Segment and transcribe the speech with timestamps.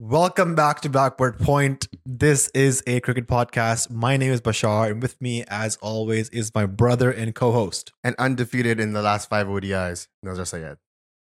[0.00, 1.88] Welcome back to Backward Point.
[2.06, 3.90] This is a cricket podcast.
[3.90, 7.92] My name is Bashar, and with me, as always, is my brother and co-host.
[8.04, 10.06] and undefeated in the last five ODIs.
[10.22, 10.76] Nazar Sayed.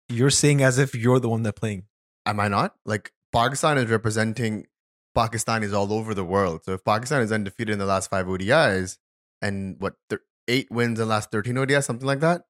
[0.09, 1.85] You're saying as if you're the one that playing.
[2.27, 2.75] Am I not?
[2.85, 4.67] Like Pakistan is representing
[5.17, 6.61] Pakistanis all over the world.
[6.63, 8.97] So if Pakistan is undefeated in the last five ODIs
[9.41, 12.43] and what thir- eight wins in the last thirteen ODIs, something like that,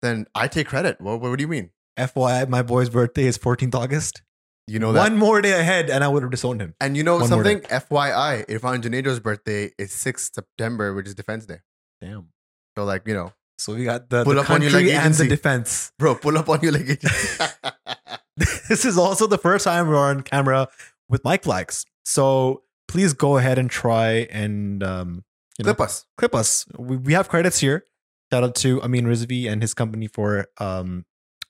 [0.00, 1.02] then I take credit.
[1.02, 1.68] What, what do you mean?
[1.98, 4.22] FYI, my boy's birthday is 14th August.
[4.66, 5.00] You know that.
[5.00, 6.74] One more day ahead, and I would have disowned him.
[6.80, 7.60] and you know one more something?
[7.62, 11.58] FYI, Irfan Janejo's birthday is 6th September, which is Defense Day.
[12.00, 12.28] Damn.
[12.76, 14.94] So like, you know, So we got the, Pull the up on your country leg
[14.94, 15.28] and the agency.
[15.28, 15.92] defense.
[15.98, 17.00] bro, pull up on your leg.
[18.36, 20.68] this is also the first time we're on camera
[21.08, 21.84] with mic flags.
[22.04, 25.24] So please go ahead and try and um,
[25.58, 26.06] you know, Clip us.
[26.16, 26.64] clip us.
[26.78, 27.84] We, we have credits here.
[28.32, 31.04] Shout out to Amin Rizvi and his company for um,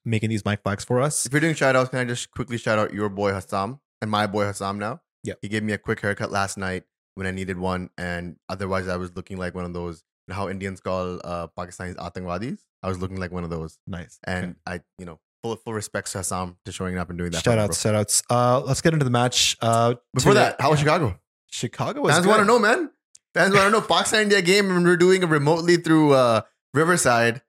[0.04, 1.26] making these mic flags for us.
[1.26, 4.10] If you're doing shout outs, can I just quickly shout out your boy Hassam and
[4.10, 5.00] my boy Hassam now?
[5.22, 5.34] Yeah.
[5.42, 7.90] He gave me a quick haircut last night when I needed one.
[7.98, 11.48] And otherwise, I was looking like one of those, you know how Indians call uh,
[11.58, 12.58] Pakistanis Atangwadis?
[12.82, 13.78] I was looking like one of those.
[13.86, 14.18] Nice.
[14.24, 17.44] And I, you know, full, full respect to Hassam to showing up and doing that.
[17.44, 18.22] shout outs, shout outs.
[18.30, 19.56] Uh, let's get into the match.
[19.60, 19.94] Uh.
[20.14, 20.84] Before today- that, how was yeah.
[20.84, 21.20] Chicago?
[21.52, 22.90] Chicago was Fans want to know, man.
[23.34, 23.80] Fans want to know.
[23.80, 26.42] Pakistan India game, and we're doing it remotely through uh,
[26.74, 27.42] Riverside.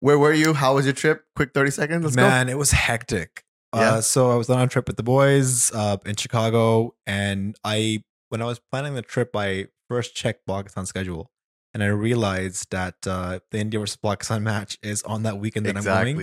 [0.00, 0.54] Where were you?
[0.54, 1.24] How was your trip?
[1.34, 2.04] Quick 30 seconds.
[2.04, 2.22] Let's go.
[2.28, 3.44] Man, it was hectic.
[3.74, 3.94] Yeah.
[3.94, 8.04] Uh, so I was on a trip with the boys uh, in Chicago, and I
[8.28, 11.30] when I was planning the trip, I first checked Pakistan schedule,
[11.74, 15.76] and I realized that uh, the India versus Pakistan match is on that weekend that
[15.76, 16.16] I'm going,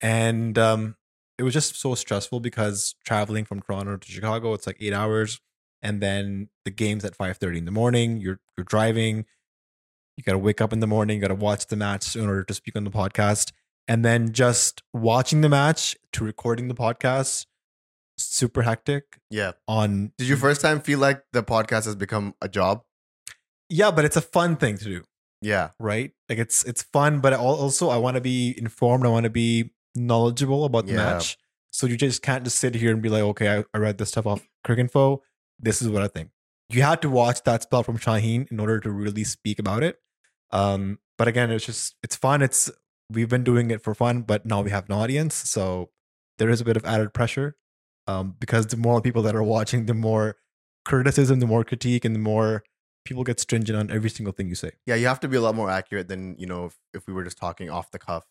[0.00, 0.96] and um,
[1.38, 5.40] it was just so stressful because traveling from Toronto to Chicago, it's like eight hours,
[5.82, 8.16] and then the game's at five thirty in the morning.
[8.18, 9.26] You're you're driving.
[10.16, 11.16] You got to wake up in the morning.
[11.16, 13.52] You got to watch the match in order to speak on the podcast,
[13.86, 17.46] and then just watching the match to recording the podcast.
[18.18, 19.18] Super hectic.
[19.30, 19.52] Yeah.
[19.68, 22.82] On Did you first time feel like the podcast has become a job?
[23.68, 25.02] yeah, but it's a fun thing to do.
[25.42, 25.70] Yeah.
[25.78, 26.12] right?
[26.30, 29.04] Like it's it's fun, but also I want to be informed.
[29.04, 30.98] I want to be knowledgeable about the Yeah.
[31.14, 31.36] match.
[31.72, 34.08] So you just can't just sit here and be like, okay, I, I read this
[34.08, 35.18] stuff off Cricinfo.
[35.60, 36.30] This is what I think.
[36.70, 39.98] You had to watch that spell from Shaheen in order to really speak about it.
[40.52, 42.42] Um, but again, it's just it's fun.
[42.42, 42.70] It's
[43.10, 45.90] we've been doing it for fun, but now we have an audience, so
[46.38, 47.56] there is a bit of added pressure.
[48.08, 50.36] Um, because the more people that are watching, the more
[50.84, 52.62] criticism, the more critique, and the more
[53.04, 54.72] people get stringent on every single thing you say.
[54.86, 57.12] Yeah, you have to be a lot more accurate than, you know, if, if we
[57.12, 58.26] were just talking off the cuff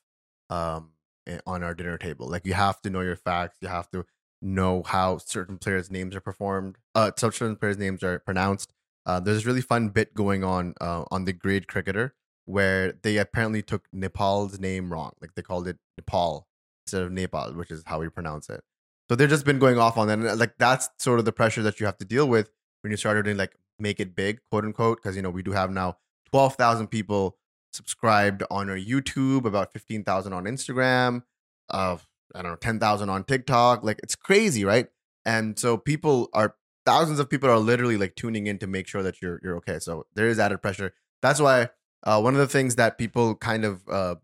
[0.49, 0.91] um
[1.27, 2.27] eh, on our dinner table.
[2.29, 3.57] Like you have to know your facts.
[3.61, 4.05] You have to
[4.41, 6.77] know how certain players' names are performed.
[6.93, 8.73] Uh certain players' names are pronounced.
[9.05, 13.17] Uh, there's this really fun bit going on uh, on the Grade Cricketer where they
[13.17, 15.11] apparently took Nepal's name wrong.
[15.21, 16.47] Like they called it Nepal
[16.85, 18.63] instead of Nepal, which is how we pronounce it.
[19.09, 20.19] So they've just been going off on that.
[20.19, 22.49] And like that's sort of the pressure that you have to deal with
[22.81, 25.01] when you started to like make it big, quote unquote.
[25.01, 25.97] Because you know, we do have now
[26.31, 27.37] 12,000 people
[27.73, 31.23] subscribed on our YouTube, about 15,000 on Instagram,
[31.69, 31.97] uh,
[32.33, 33.83] I don't know, 10,000 on TikTok.
[33.83, 34.87] Like it's crazy, right?
[35.25, 39.03] And so people are thousands of people are literally like tuning in to make sure
[39.03, 39.79] that you're you're okay.
[39.79, 40.93] So there is added pressure.
[41.21, 41.69] That's why
[42.03, 44.15] uh, one of the things that people kind of uh,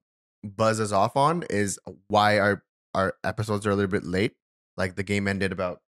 [0.43, 2.63] buzz us off on is why our
[2.93, 4.33] our episodes are a little bit late.
[4.77, 5.81] Like the game ended about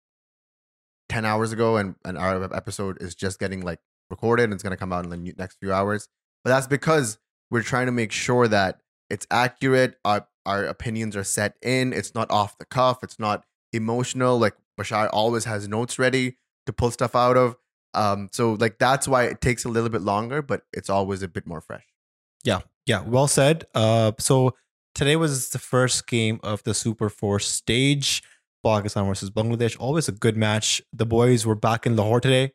[1.08, 3.80] 10 hours ago and, and our episode is just getting like
[4.10, 6.08] recorded and it's going to come out in the next few hours.
[6.44, 7.18] But that's because
[7.50, 8.80] we're trying to make sure that
[9.10, 9.96] it's accurate.
[10.04, 11.92] Our, our opinions are set in.
[11.92, 13.02] It's not off the cuff.
[13.02, 14.38] It's not emotional.
[14.38, 16.36] Like Bashar always has notes ready
[16.70, 17.56] to pull stuff out of.
[17.92, 21.28] Um, so like that's why it takes a little bit longer, but it's always a
[21.28, 21.84] bit more fresh.
[22.44, 23.64] Yeah, yeah, well said.
[23.74, 24.54] Uh, so
[24.94, 28.22] today was the first game of the Super Four stage,
[28.64, 29.76] Pakistan versus Bangladesh.
[29.78, 30.80] Always a good match.
[30.92, 32.52] The boys were back in Lahore today.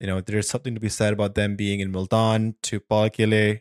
[0.00, 3.60] You know, there's something to be said about them being in Multan to Pallekele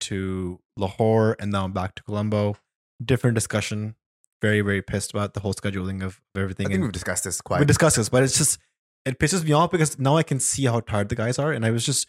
[0.00, 2.56] to Lahore and now back to Colombo.
[3.02, 3.94] Different discussion.
[4.42, 6.66] Very, very pissed about the whole scheduling of everything.
[6.66, 7.60] I think and- we've discussed this quite.
[7.60, 8.58] we discussed this, but it's just
[9.04, 11.64] it pisses me off because now I can see how tired the guys are, and
[11.64, 12.06] I was just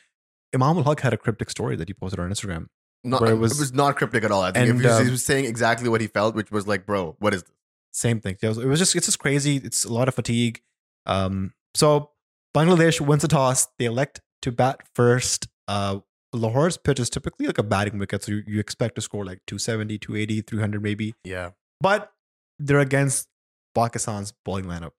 [0.54, 2.68] Imam Ul Haq had a cryptic story that he posted on Instagram.
[3.04, 4.42] not, where it it, was- was, not cryptic at all.
[4.42, 6.68] I think and, it was, he um, was saying exactly what he felt, which was
[6.68, 7.52] like, bro, what is this?
[7.94, 8.38] Same thing.
[8.42, 9.58] It was, it was just it's just crazy.
[9.58, 10.62] It's a lot of fatigue.
[11.06, 12.12] Um, so
[12.56, 13.68] Bangladesh wins the toss.
[13.78, 15.48] They elect to bat first.
[15.68, 16.00] Uh,
[16.34, 19.40] Lahore's pitch is typically like a batting wicket, so you, you expect to score like
[19.48, 21.16] 270, 280, 300 maybe.
[21.24, 21.52] Yeah.
[21.82, 22.12] But
[22.60, 23.28] they're against
[23.76, 24.92] Pakistan's bowling lineup.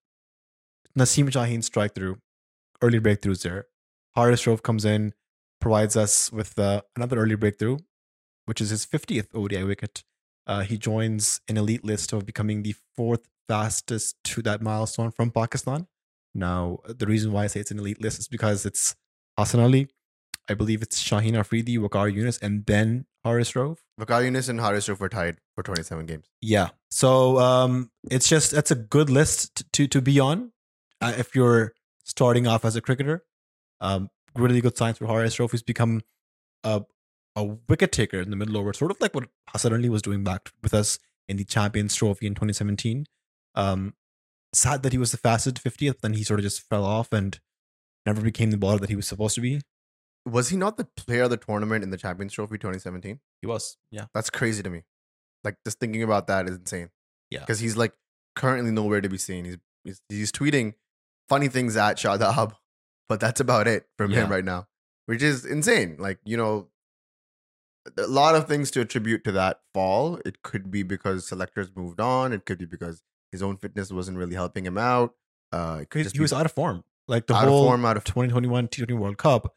[0.98, 2.18] Naseem Shaheen strike through,
[2.80, 3.66] early breakthroughs there.
[4.14, 5.14] Haris Rauf comes in,
[5.60, 7.78] provides us with uh, another early breakthrough,
[8.44, 10.04] which is his 50th ODI wicket.
[10.46, 15.30] Uh, he joins an elite list of becoming the fourth fastest to that milestone from
[15.30, 15.86] Pakistan.
[16.34, 18.94] Now, the reason why I say it's an elite list is because it's
[19.38, 19.88] Hassan Ali,
[20.48, 23.78] I believe it's Shaheen Afridi, Waqar Yunus, and then Haris Rauf.
[24.00, 26.26] Waqar Yunus and Haris Rauf were tied for 27 games.
[26.40, 26.70] Yeah.
[26.90, 30.52] So um, it's just that's a good list to to be on
[31.02, 31.72] uh, if you're
[32.04, 33.24] starting off as a cricketer.
[33.80, 35.50] Um, really good signs for Haris Rauf.
[35.50, 36.02] He's become
[36.64, 36.82] a
[37.34, 40.22] a wicket taker in the middle over, sort of like what Hassan Ali was doing
[40.22, 43.06] back with us in the Champions Trophy in 2017.
[43.54, 43.94] Um,
[44.52, 47.40] sad that he was the fastest 50th, then he sort of just fell off and
[48.04, 49.62] never became the bowler that he was supposed to be.
[50.26, 53.18] Was he not the player of the tournament in the Champions Trophy 2017?
[53.40, 54.06] He was, yeah.
[54.14, 54.82] That's crazy to me.
[55.42, 56.90] Like just thinking about that is insane.
[57.30, 57.40] Yeah.
[57.40, 57.94] Because he's like
[58.36, 59.44] currently nowhere to be seen.
[59.46, 60.74] He's he's, he's tweeting
[61.32, 62.52] funny things at Shadab,
[63.08, 64.66] but that's about it from him right now,
[65.06, 65.96] which is insane.
[65.98, 66.68] Like you know,
[67.98, 70.20] a lot of things to attribute to that fall.
[70.24, 72.32] It could be because selectors moved on.
[72.32, 73.02] It could be because
[73.32, 75.14] his own fitness wasn't really helping him out.
[75.52, 76.84] Uh, He, he was out of form.
[77.08, 79.52] Like the out whole of form, out of 2021 T20 World Cup,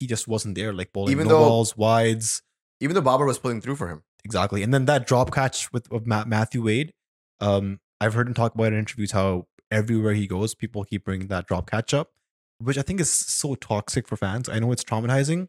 [0.00, 0.72] he just wasn't there.
[0.72, 2.42] Like bowling Even no though- balls, wides,
[2.80, 4.02] even though Babar was pulling through for him.
[4.24, 4.62] exactly.
[4.62, 6.92] And then that drop catch with of Matthew Wade.
[7.40, 11.04] Um, I've heard him talk about it in interviews how everywhere he goes, people keep
[11.04, 12.10] bringing that drop catch up,
[12.58, 14.48] which I think is so toxic for fans.
[14.48, 15.48] I know it's traumatizing,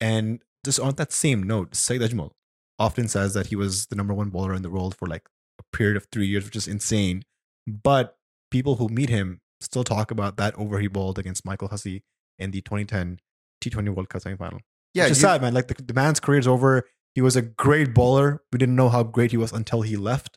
[0.00, 2.30] and just on that same note, Saeed Ajmal
[2.78, 5.28] often says that he was the number one bowler in the world for like
[5.58, 7.22] a period of three years, which is insane.
[7.66, 8.16] But
[8.50, 12.02] people who meet him still talk about that over he bowled against Michael Hussey
[12.38, 13.18] in the 2010
[13.62, 14.60] T20 World Cup semifinal.
[14.92, 15.54] Yeah, Which is you- sad, man.
[15.54, 16.84] Like the, the man's career's over.
[17.14, 18.42] He was a great bowler.
[18.52, 20.36] We didn't know how great he was until he left.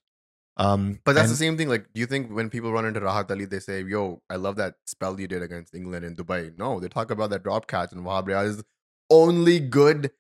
[0.58, 1.70] Um, But that's and- the same thing.
[1.70, 4.56] Like, do you think when people run into Rahat Ali, they say, "Yo, I love
[4.58, 6.58] that spell you did against England in Dubai"?
[6.58, 8.64] No, they talk about that drop catch and Wahab Riaz's
[9.10, 10.12] only good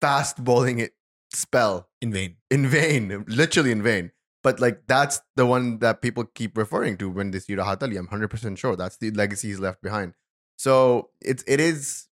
[0.00, 0.94] fast bowling it
[1.32, 2.36] spell in vain.
[2.50, 4.10] in vain, literally in vain.
[4.42, 7.96] But like that's the one that people keep referring to when they see Rahat Ali.
[7.96, 10.14] I'm hundred percent sure that's the legacy he's left behind.
[10.56, 12.08] So it's it is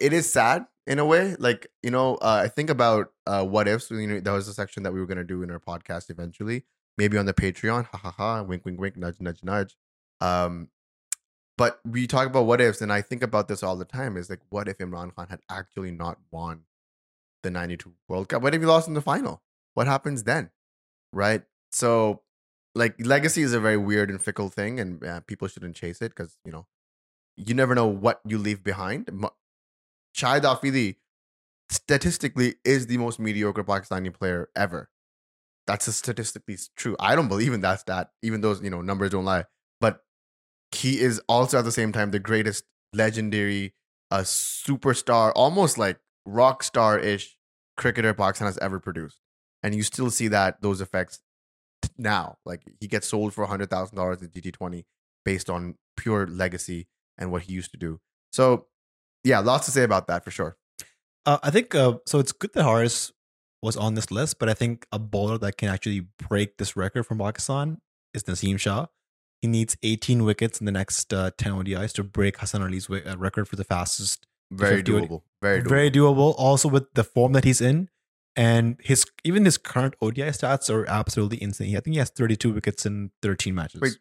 [0.00, 1.36] it is sad in a way.
[1.38, 3.90] Like you know, uh, I think about uh, what ifs.
[3.90, 6.64] You know, that was a section that we were gonna do in our podcast eventually,
[6.98, 7.86] maybe on the Patreon.
[7.86, 8.42] Ha ha ha!
[8.42, 8.96] Wink, wink, wink.
[8.96, 9.76] Nudge, nudge, nudge.
[10.20, 10.68] Um,
[11.56, 14.16] but we talk about what ifs, and I think about this all the time.
[14.16, 16.62] Is like, what if Imran Khan had actually not won
[17.42, 18.42] the '92 World Cup?
[18.42, 19.42] What if he lost in the final?
[19.74, 20.50] What happens then?
[21.12, 21.42] Right.
[21.70, 22.22] So,
[22.74, 26.10] like, legacy is a very weird and fickle thing, and uh, people shouldn't chase it
[26.10, 26.66] because you know
[27.36, 29.08] you never know what you leave behind.
[30.16, 30.96] Shahid Afridi
[31.70, 34.88] statistically is the most mediocre Pakistani player ever.
[35.66, 36.96] That's statistically true.
[37.00, 39.44] I don't believe in that stat, even though you know numbers don't lie.
[39.80, 40.00] But
[40.72, 43.74] he is also at the same time the greatest legendary,
[44.10, 47.36] a superstar, almost like rock star ish
[47.76, 49.18] cricketer Pakistan has ever produced.
[49.62, 51.20] And you still see that those effects
[51.96, 52.36] now.
[52.44, 54.84] Like he gets sold for hundred thousand dollars in GT20
[55.24, 56.88] based on pure legacy
[57.18, 58.00] and what he used to do.
[58.32, 58.66] So
[59.22, 60.56] yeah, lots to say about that for sure.
[61.26, 62.18] Uh, I think uh, so.
[62.18, 63.10] It's good that Haris
[63.64, 67.04] was on this list, but I think a bowler that can actually break this record
[67.04, 67.80] from Pakistan
[68.12, 68.86] is Naseem Shah.
[69.40, 73.04] He needs 18 wickets in the next uh, 10 ODIs to break Hassan Ali's wi-
[73.10, 74.26] uh, record for the fastest.
[74.50, 75.22] Very doable.
[75.42, 75.68] Very doable.
[75.68, 76.34] Very doable.
[76.38, 77.88] Also with the form that he's in,
[78.36, 81.76] and his even his current ODI stats are absolutely insane.
[81.76, 83.96] I think he has 32 wickets in 13 matches, Wait.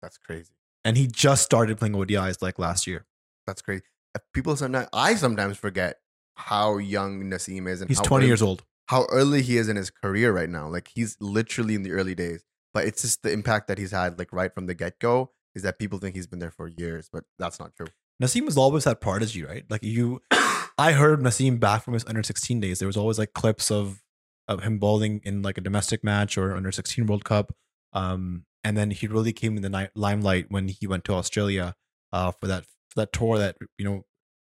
[0.00, 0.52] That's crazy.
[0.84, 3.06] and he just started playing ODIs like last year.
[3.46, 3.84] That's crazy.
[4.32, 5.98] People sometimes I sometimes forget
[6.36, 8.64] how young Naseem is and He's how 20 early, years old.
[8.92, 10.68] How early he is in his career right now.
[10.68, 12.44] Like he's literally in the early days.
[12.74, 15.62] But it's just the impact that he's had like right from the get go is
[15.62, 17.86] that people think he's been there for years, but that's not true.
[18.22, 19.64] Naseem was always that prodigy, right?
[19.70, 20.20] Like you,
[20.78, 22.80] I heard Naseem back from his under 16 days.
[22.80, 24.02] There was always like clips of
[24.46, 27.54] of him bowling in like a domestic match or under 16 World Cup.
[27.94, 31.76] Um, and then he really came in the ni- limelight when he went to Australia
[32.12, 34.04] uh, for that for that tour that you know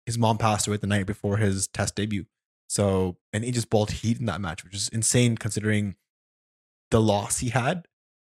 [0.05, 2.25] his mom passed away the night before his Test debut.
[2.69, 5.95] So and he just balled heat in that match, which is insane considering
[6.91, 7.87] the loss he had.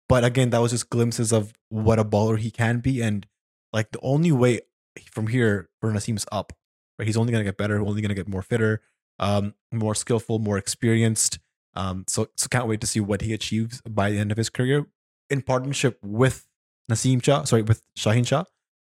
[0.10, 3.28] But again, that was just glimpses of what a baller he can be, and
[3.72, 4.62] like the only way
[5.10, 6.52] from here for Naseem's up.
[7.00, 8.82] Right, he's only gonna get better, only gonna get more fitter,
[9.20, 11.40] um, more skillful, more experienced.
[11.75, 14.50] Um, so so can't wait to see what he achieves by the end of his
[14.50, 14.88] career
[15.30, 16.48] in partnership with
[16.92, 18.44] Naseem Shah, sorry, with Shaheen Shah.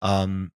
[0.02, 0.52] Um,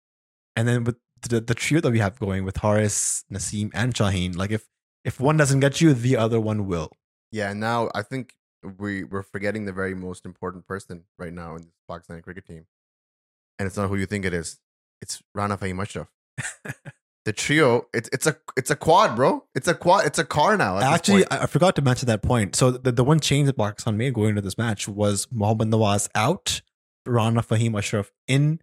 [0.57, 4.37] and then with the, the trio that we have going with Haris, Naseem, and Shaheen,
[4.37, 4.67] like if
[5.05, 6.91] if one doesn't get you, the other one will.
[7.33, 8.35] Yeah, now I think
[8.79, 12.67] we we're forgetting the very most important person right now in this Pakistani cricket team.
[13.59, 14.59] And it's not who you think it is.
[15.03, 16.09] It's Rana Faheem Ashraf.
[17.25, 19.45] the trio, it's it's a it's a quad, bro.
[19.55, 20.07] It's a quad.
[20.07, 20.79] It's a car now.
[20.79, 21.25] Actually.
[21.31, 22.57] I, I forgot to mention that point.
[22.57, 26.09] So the, the one change that Pakistan made going into this match was Mohammad Nawaz
[26.15, 26.63] out,
[27.07, 28.61] Rana Faheem Ashraf in,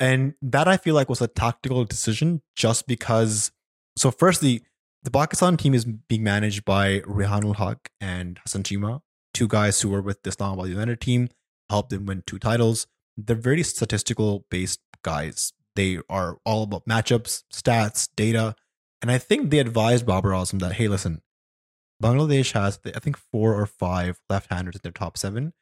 [0.00, 3.52] And that I feel like was a tactical decision just because.
[3.96, 4.62] So, firstly,
[5.02, 9.02] the Pakistan team is being managed by Rehanul Haq and Hassan Cheema,
[9.34, 11.28] two guys who were with the Islamabad United team,
[11.68, 12.86] helped them win two titles.
[13.16, 15.52] They're very statistical based guys.
[15.76, 18.54] They are all about matchups, stats, data.
[19.02, 21.22] And I think they advised Babar Azam that, hey, listen,
[22.02, 25.52] Bangladesh has, I think, four or five left handers in their top seven.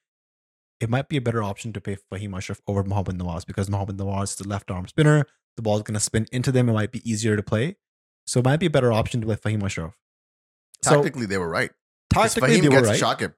[0.80, 3.96] It might be a better option to pay Faheem Ashraf over Mohammad Nawaz because Mohammad
[3.96, 5.26] Nawaz is the left arm spinner.
[5.56, 6.68] The ball's going to spin into them.
[6.68, 7.76] It might be easier to play.
[8.26, 9.96] So it might be a better option to play Faheem Ashraf.
[10.82, 11.70] So Tactically, they were right.
[12.10, 13.18] tactically, Faheem they were gets right.
[13.18, 13.34] Shakib.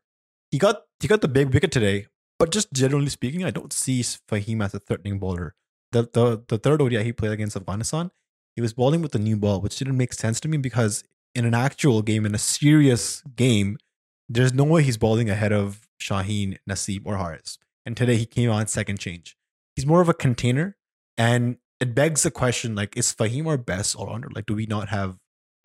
[0.50, 2.06] He got he got the big wicket today,
[2.38, 5.54] but just generally speaking, I don't see Faheem as a threatening bowler.
[5.92, 8.10] The the the third ODI he played against Afghanistan,
[8.56, 11.04] he was bowling with the new ball, which didn't make sense to me because
[11.34, 13.78] in an actual game, in a serious game,
[14.28, 17.58] there's no way he's bowling ahead of Shaheen, Naseem, or Haris.
[17.86, 19.36] And today he came on second change.
[19.76, 20.76] He's more of a container,
[21.16, 24.28] and it begs the question: like, is Faheem our best all rounder?
[24.34, 25.16] Like, do we not have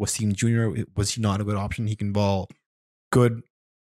[0.02, 0.84] Wasim Jr.?
[0.96, 1.88] Was he not a good option?
[1.88, 2.48] He can ball
[3.12, 3.42] good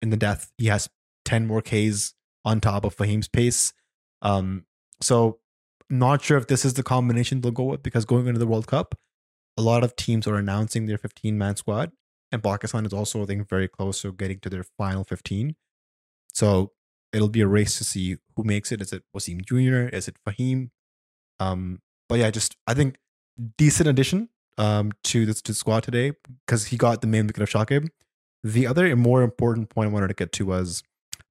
[0.02, 0.52] in the death.
[0.58, 0.88] He has
[1.24, 3.72] 10 more Ks on top of Faheem's pace.
[4.22, 4.64] Um,
[5.00, 5.40] so
[5.90, 8.66] not sure if this is the combination they'll go with because going into the World
[8.66, 8.96] Cup,
[9.56, 11.92] a lot of teams are announcing their 15 man squad,
[12.30, 15.56] and Pakistan is also, I think, very close to getting to their final 15.
[16.36, 16.72] So
[17.14, 18.82] it'll be a race to see who makes it.
[18.82, 19.88] Is it Wasim Jr.?
[19.96, 20.68] Is it Faheem?
[21.40, 22.96] Um, but yeah, just I think
[23.56, 24.28] decent addition
[24.58, 26.12] um, to this to the squad today
[26.44, 27.88] because he got the main wicket of Shakib.
[28.44, 30.82] The other more important point I wanted to get to was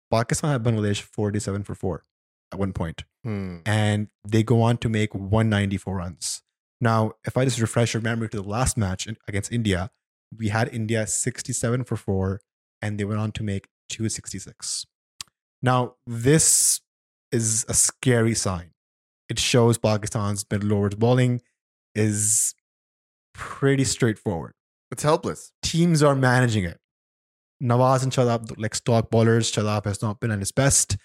[0.10, 2.04] Pakistan had Bangladesh 47 for 4
[2.52, 3.58] at one point, Hmm.
[3.66, 6.42] and they go on to make 194 runs.
[6.82, 9.92] Now, if I just refresh your memory to the last match against India,
[10.36, 12.42] we had India 67 for 4,
[12.82, 14.86] and they went on to make 266.
[15.66, 16.80] Now, this
[17.32, 18.70] is a scary sign.
[19.30, 21.42] It shows Pakistan's middle overs bowling
[21.96, 22.54] is
[23.34, 24.54] pretty straightforward
[24.92, 25.52] It's helpless.
[25.64, 26.80] teams are managing it.
[27.64, 29.52] Nawaz and Shadab look like stock bowlers.
[29.52, 30.98] Shadab has not been at his best.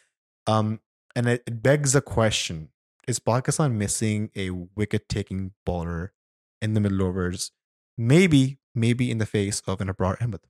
[0.46, 0.80] Um,
[1.16, 2.68] and it, it begs the question
[3.08, 6.12] is Pakistan missing a wicket taking bowler
[6.60, 7.50] in the middle overs?
[7.96, 10.40] Maybe, maybe in the face of an Abrar Ahmed.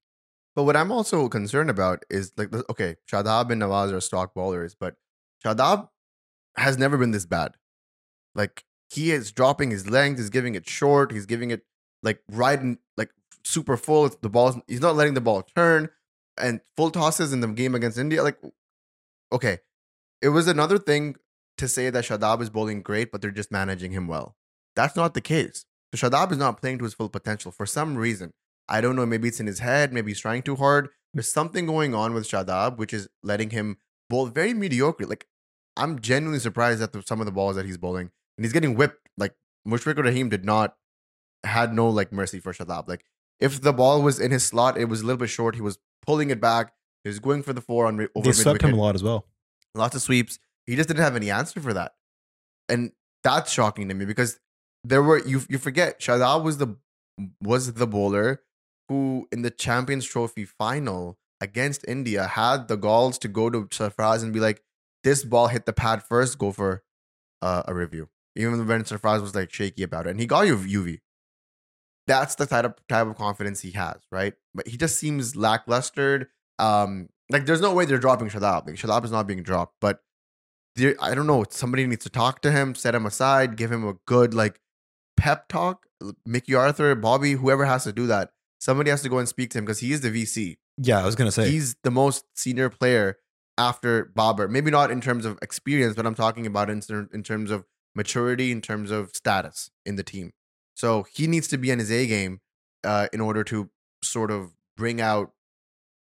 [0.56, 4.74] But what I'm also concerned about is like, okay, Shadab and Nawaz are stock bowlers,
[4.78, 4.96] but
[5.44, 5.88] Shadab
[6.56, 7.54] has never been this bad.
[8.34, 11.62] Like he is dropping his length, he's giving it short, he's giving it
[12.02, 13.10] like right in like
[13.44, 14.06] super full.
[14.06, 15.88] It's the ball, he's not letting the ball turn
[16.36, 18.22] and full tosses in the game against India.
[18.22, 18.38] Like,
[19.32, 19.58] okay,
[20.20, 21.16] it was another thing
[21.58, 24.36] to say that Shadab is bowling great, but they're just managing him well.
[24.74, 25.64] That's not the case.
[25.94, 28.32] So Shadab is not playing to his full potential for some reason.
[28.70, 29.04] I don't know.
[29.04, 29.92] Maybe it's in his head.
[29.92, 30.88] Maybe he's trying too hard.
[31.12, 35.06] There's something going on with Shadab, which is letting him bowl very mediocre.
[35.06, 35.26] Like,
[35.76, 38.10] I'm genuinely surprised at the, some of the balls that he's bowling.
[38.38, 39.08] And he's getting whipped.
[39.18, 39.34] Like,
[39.66, 40.76] Mushfiqur Rahim did not,
[41.44, 42.88] had no, like, mercy for Shadab.
[42.88, 43.04] Like,
[43.40, 45.56] if the ball was in his slot, it was a little bit short.
[45.56, 46.72] He was pulling it back.
[47.02, 49.26] He was going for the four on over They swept him a lot as well.
[49.74, 50.38] lots of sweeps.
[50.66, 51.92] He just didn't have any answer for that,
[52.68, 52.92] and
[53.24, 54.38] that's shocking to me because
[54.84, 56.76] there were you you forget Shadab was the
[57.42, 58.42] was the bowler
[58.90, 64.24] who in the Champions Trophy final against India had the galls to go to Sarfraz
[64.24, 64.62] and be like,
[65.04, 66.38] "This ball hit the pad first.
[66.38, 66.82] Go for
[67.40, 70.56] uh, a review." Even when Sarfraz was like shaky about it, and he got you
[70.56, 70.98] UV.
[72.08, 74.34] That's the type of type of confidence he has, right?
[74.54, 76.28] But he just seems lackluster.
[76.58, 78.66] Um, like there's no way they're dropping Shadab.
[78.66, 80.00] Like Shadab is not being dropped, but
[80.74, 81.44] there, I don't know.
[81.48, 84.60] Somebody needs to talk to him, set him aside, give him a good like
[85.16, 85.86] pep talk.
[86.26, 88.32] Mickey Arthur, Bobby, whoever has to do that.
[88.60, 90.58] Somebody has to go and speak to him because he is the VC.
[90.76, 91.50] Yeah, I was going to say.
[91.50, 93.18] He's the most senior player
[93.56, 94.48] after Babar.
[94.48, 97.64] Maybe not in terms of experience, but I'm talking about in, in terms of
[97.94, 100.32] maturity, in terms of status in the team.
[100.74, 102.40] So he needs to be in his A game
[102.84, 103.70] uh, in order to
[104.02, 105.32] sort of bring out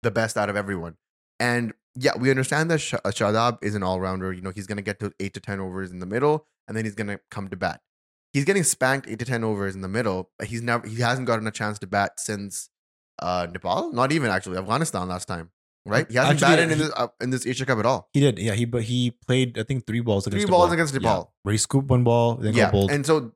[0.04, 0.98] the best out of everyone.
[1.40, 4.32] And yeah, we understand that Sh- Shadab is an all rounder.
[4.32, 6.76] You know, he's going to get to eight to 10 overs in the middle, and
[6.76, 7.82] then he's going to come to bat.
[8.38, 10.30] He's getting spanked eight to 10 overs in the middle.
[10.38, 12.70] But he's never, he hasn't gotten a chance to bat since
[13.20, 15.50] uh, Nepal, not even actually Afghanistan last time,
[15.88, 16.06] right?
[16.10, 18.10] He hasn't Actually, batted in this, uh, in this Asia Cup at all.
[18.14, 18.38] he did.
[18.38, 20.60] Yeah, he but he played, I think, three balls against Three Nepal.
[20.60, 21.34] balls against Yeah, Nepal.
[21.44, 22.92] where he scooped one ball, then yeah, got bowled.
[22.92, 23.32] and so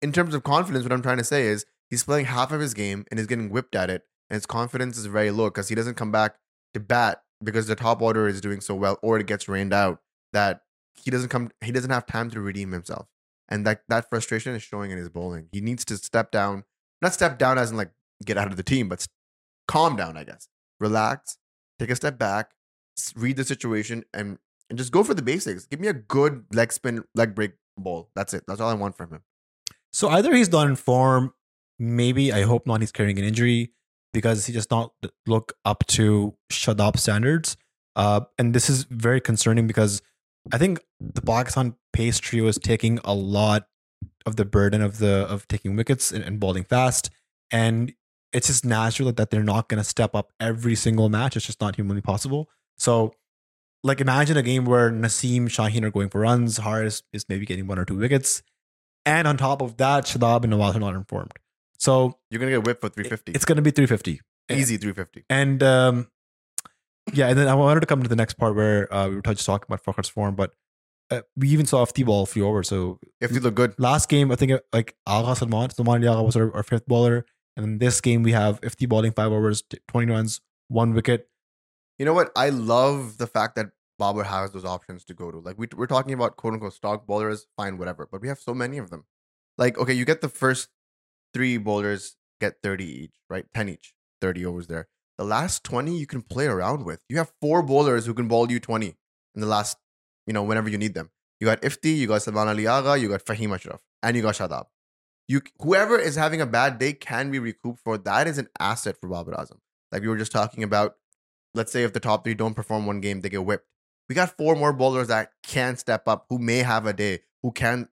[0.00, 2.72] in terms of confidence, what I'm trying to say is he's playing half of his
[2.72, 5.74] game and he's getting whipped at it, and his confidence is very low because he
[5.74, 6.36] doesn't come back
[6.72, 9.98] to bat because the top order is doing so well, or it gets rained out
[10.32, 10.62] that
[10.94, 11.50] he doesn't come.
[11.62, 13.06] He doesn't have time to redeem himself,
[13.48, 15.48] and that that frustration is showing in his bowling.
[15.52, 16.64] He needs to step down,
[17.02, 17.90] not step down as in like
[18.24, 19.06] get out of the team, but
[19.68, 20.16] calm down.
[20.16, 20.48] I guess
[20.80, 21.38] relax,
[21.78, 22.50] take a step back,
[23.16, 24.38] read the situation, and
[24.70, 25.66] and just go for the basics.
[25.66, 28.10] Give me a good leg spin, leg break bowl.
[28.14, 28.44] That's it.
[28.46, 29.22] That's all I want from him.
[29.92, 31.32] So either he's not in form,
[31.78, 32.80] maybe I hope not.
[32.80, 33.72] He's carrying an injury
[34.12, 34.92] because he does not
[35.26, 37.56] look up to Shadab standards.
[37.96, 40.02] Uh, and this is very concerning because
[40.52, 43.66] I think the Pakistan pace trio is taking a lot
[44.26, 47.10] of the burden of the of taking wickets and, and bowling fast,
[47.50, 47.92] and
[48.32, 51.36] it's just natural that they're not going to step up every single match.
[51.36, 52.48] It's just not humanly possible.
[52.76, 53.14] So,
[53.84, 57.66] like, imagine a game where Naseem Shaheen are going for runs, Haris is maybe getting
[57.66, 58.42] one or two wickets,
[59.06, 61.32] and on top of that, Shadab and Nawaz are not informed.
[61.78, 63.32] So You're gonna get whipped for 350.
[63.32, 64.20] it's going to be 350.
[64.50, 65.24] easy 350.
[65.28, 66.08] And um,
[67.14, 69.22] yeah, and then I wanted to come to the next part where uh, we were
[69.22, 70.52] just talking about Fakhar's form, but
[71.10, 72.68] uh, we even saw Ifti ball a few overs.
[72.68, 76.22] So If you look good, last game, I think uh, like Agha Salman, Salman Agha
[76.22, 77.26] was our, our fifth bowler.
[77.56, 81.28] And in this game, we have Ifti bowling five overs, 20 runs, one wicket.
[81.98, 82.32] you know what?
[82.34, 85.38] I love the fact that Babar has those options to go to.
[85.38, 88.08] Like we, we're talking about quote unquote stock bowlers, fine, whatever.
[88.10, 89.04] But we have so many of them.
[89.56, 90.68] Like okay, you get the first
[91.32, 93.44] three bowlers get 30 each, right?
[93.54, 94.88] 10 each, 30 overs there.
[95.18, 97.00] The last 20 you can play around with.
[97.08, 98.86] You have four bowlers who can bowl you 20
[99.34, 99.76] in the last,
[100.26, 101.10] you know, whenever you need them.
[101.40, 104.66] You got Ifti, you got Salman you got Faheem Ashraf, and you got Shadab.
[105.28, 108.96] You whoever is having a bad day can be recouped for that is an asset
[109.00, 109.58] for Babar Azam.
[109.90, 110.96] Like we were just talking about,
[111.54, 113.66] let's say if the top three don't perform one game, they get whipped.
[114.08, 117.52] We got four more bowlers that can step up, who may have a day, who
[117.52, 117.88] can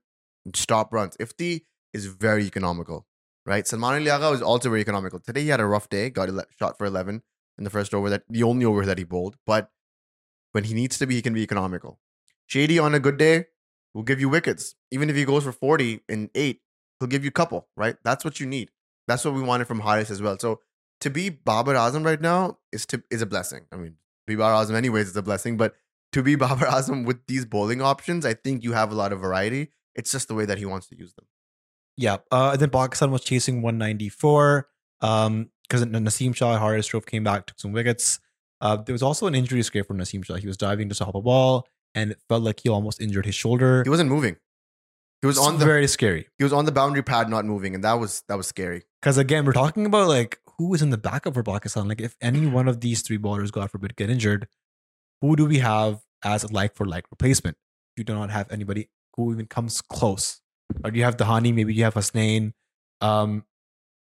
[0.54, 1.16] stop runs.
[1.16, 1.62] Ifti
[1.94, 3.06] is very economical,
[3.46, 3.66] right?
[3.66, 5.20] Salman Ali Agha was also very economical.
[5.20, 7.22] Today he had a rough day, got ele- shot for 11
[7.58, 9.36] in the first over, that the only over that he bowled.
[9.46, 9.70] But
[10.52, 11.98] when he needs to be, he can be economical.
[12.46, 13.46] Shady on a good day
[13.94, 14.74] will give you wickets.
[14.90, 16.60] Even if he goes for 40 in eight,
[16.98, 17.96] he'll give you a couple, right?
[18.04, 18.70] That's what you need.
[19.08, 20.38] That's what we wanted from Haris as well.
[20.38, 20.60] So
[21.00, 23.66] to be Babar Azam right now is to is a blessing.
[23.72, 23.96] I mean,
[24.26, 25.74] be Babar Azam anyways is a blessing, but
[26.12, 29.20] to be Babar Azam with these bowling options, I think you have a lot of
[29.20, 29.70] variety.
[29.94, 31.26] It's just the way that he wants to use them.
[32.02, 32.16] Yeah.
[32.32, 34.66] Uh, and then Pakistan was chasing 194
[35.02, 38.18] um, because Naseem Shah, Haris Rauf came back, took some wickets.
[38.60, 40.34] Uh, there was also an injury scare for Naseem Shah.
[40.34, 43.36] He was diving to stop a ball and it felt like he almost injured his
[43.36, 43.84] shoulder.
[43.84, 44.36] He wasn't moving.
[45.20, 46.26] He was It's on the very scary.
[46.38, 48.82] he was on the boundary pad, not moving, and that was that was scary.
[49.00, 51.86] Because again, we're talking about like who is in the backup for Pakistan.
[51.86, 54.48] Like if any one of these three bowlers, God forbid, get injured,
[55.20, 57.56] who do we have as a like for like replacement?
[57.96, 60.40] You do not have anybody who even comes close.
[60.84, 61.54] Or you have Dahani?
[61.54, 62.52] Maybe you have Hasnain.
[63.00, 63.44] Um,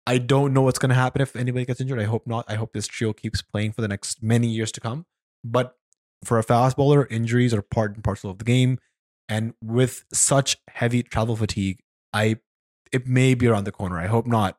[0.06, 2.00] I don't know what's going to happen if anybody gets injured.
[2.00, 2.46] I hope not.
[2.48, 5.06] I hope this trio keeps playing for the next many years to come.
[5.44, 5.76] But
[6.24, 8.80] for a fast bowler, injuries are part and parcel of the game.
[9.30, 11.80] And with such heavy travel fatigue,
[12.12, 12.38] I
[12.92, 13.98] it may be around the corner.
[13.98, 14.58] I hope not.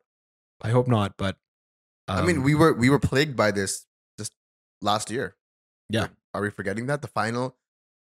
[0.63, 1.17] I hope not.
[1.19, 1.37] But
[2.09, 3.87] I mean, um, we were we were plagued by this
[4.19, 4.33] just
[4.81, 5.37] last year.
[5.91, 6.09] Yeah.
[6.33, 7.57] Are we forgetting that the final?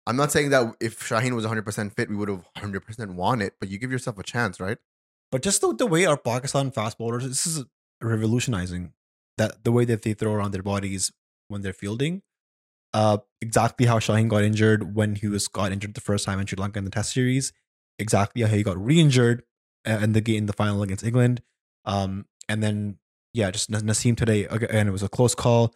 [0.07, 3.15] I'm not saying that if Shaheen was 100 percent fit, we would have 100 percent
[3.15, 3.55] won it.
[3.59, 4.79] But you give yourself a chance, right?
[5.33, 7.65] But just the, the way our Pakistan fast bowlers, this is
[8.01, 8.93] revolutionizing
[9.39, 11.13] that the way that they throw around their bodies
[11.49, 12.23] when they're fielding.
[12.95, 16.47] Uh, exactly how Shaheen got injured when he was got injured the first time in
[16.47, 17.53] Sri Lanka in the Test series.
[17.99, 19.43] Exactly how he got re-injured
[19.87, 21.43] uh, in the game in the final against England.
[21.85, 22.99] Um, and then
[23.35, 24.89] yeah, just Nas- Naseem today again.
[24.89, 25.75] It was a close call.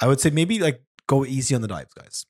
[0.00, 2.26] I would say maybe like go easy on the dives, guys.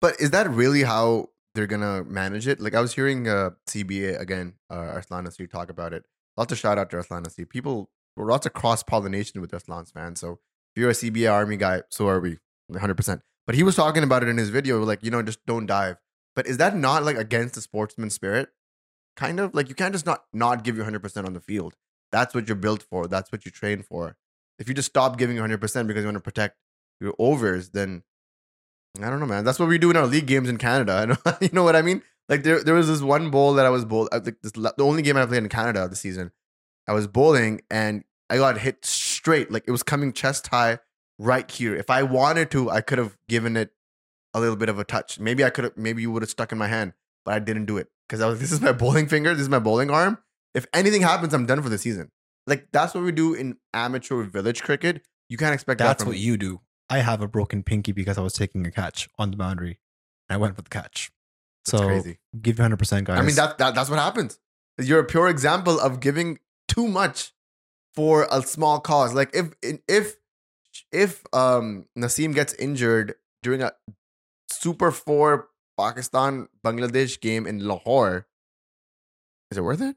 [0.00, 2.60] But is that really how they're gonna manage it?
[2.60, 6.04] Like I was hearing uh, CBA again, uh, Arslan Nasir talk about it.
[6.36, 7.46] Lots of shout out to Arslan Nasir.
[7.46, 10.20] People, lots of cross pollination with Arslan's fans.
[10.20, 10.38] So
[10.74, 12.94] if you're a CBA Army guy, so are we, 100.
[12.94, 15.66] percent But he was talking about it in his video, like you know, just don't
[15.66, 15.96] dive.
[16.34, 18.50] But is that not like against the sportsman spirit?
[19.16, 21.74] Kind of like you can't just not not give you 100 percent on the field.
[22.12, 23.06] That's what you're built for.
[23.06, 24.16] That's what you train for.
[24.58, 26.56] If you just stop giving 100 percent because you want to protect
[27.00, 28.02] your overs, then
[28.98, 29.44] I don't know, man.
[29.44, 30.92] That's what we do in our league games in Canada.
[31.24, 32.02] I know, you know what I mean?
[32.28, 34.08] Like there, there was this one bowl that I was bowl.
[34.12, 36.32] This the only game I played in Canada this season.
[36.86, 39.50] I was bowling and I got hit straight.
[39.50, 40.78] Like it was coming chest high
[41.18, 41.74] right here.
[41.74, 43.70] If I wanted to, I could have given it
[44.34, 45.18] a little bit of a touch.
[45.18, 45.76] Maybe I could have.
[45.76, 46.92] Maybe you would have stuck in my hand,
[47.24, 48.40] but I didn't do it because I was.
[48.40, 49.32] This is my bowling finger.
[49.34, 50.18] This is my bowling arm.
[50.54, 52.10] If anything happens, I'm done for the season.
[52.46, 55.02] Like that's what we do in amateur village cricket.
[55.28, 56.60] You can't expect that That's from what you do.
[56.90, 59.78] I have a broken pinky because I was taking a catch on the boundary.
[60.28, 61.10] And I went for the catch.
[61.64, 62.18] That's so crazy.
[62.42, 63.18] give you 100%, guys.
[63.18, 64.38] I mean that, that that's what happens.
[64.78, 67.32] You're a pure example of giving too much
[67.94, 69.14] for a small cause.
[69.14, 69.52] Like if
[69.88, 70.16] if
[70.92, 73.72] if um Naseem gets injured during a
[74.50, 75.48] Super Four
[75.78, 78.26] Pakistan Bangladesh game in Lahore,
[79.50, 79.96] is it worth it?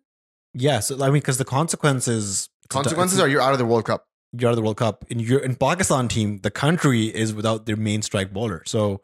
[0.53, 4.07] Yeah, so I mean, because the consequences Consequences are you're out of the World Cup.
[4.37, 5.05] You're of the World Cup.
[5.09, 8.63] In your in Pakistan team, the country is without their main strike bowler.
[8.65, 9.01] So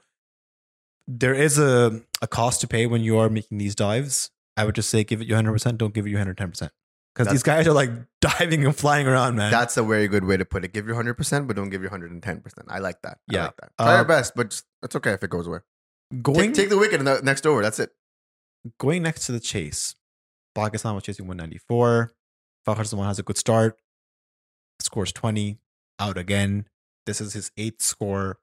[1.07, 4.31] there is a, a cost to pay when you are making these dives.
[4.57, 6.69] I would just say give it you 100%, don't give it you 110%.
[7.15, 7.89] Because these guys are like
[8.21, 9.51] diving and flying around, man.
[9.51, 10.73] That's a very good way to put it.
[10.73, 12.67] Give your hundred percent, but don't give your hundred and ten percent.
[12.69, 13.17] I like that.
[13.29, 13.43] I Yeah.
[13.45, 13.71] like that.
[13.77, 15.59] Try Uh, your best, but just, it's okay if it goes away.
[16.21, 17.61] going Take, take the wicket in the next over.
[17.61, 17.91] That's it.
[18.77, 19.95] going next to the chase.
[20.55, 22.11] Pakistan was chasing 194.
[22.67, 23.77] Fakhar Zaman has a good start.
[24.81, 25.59] Scores 20.
[25.99, 26.65] Out again.
[27.05, 28.37] This is his eighth score,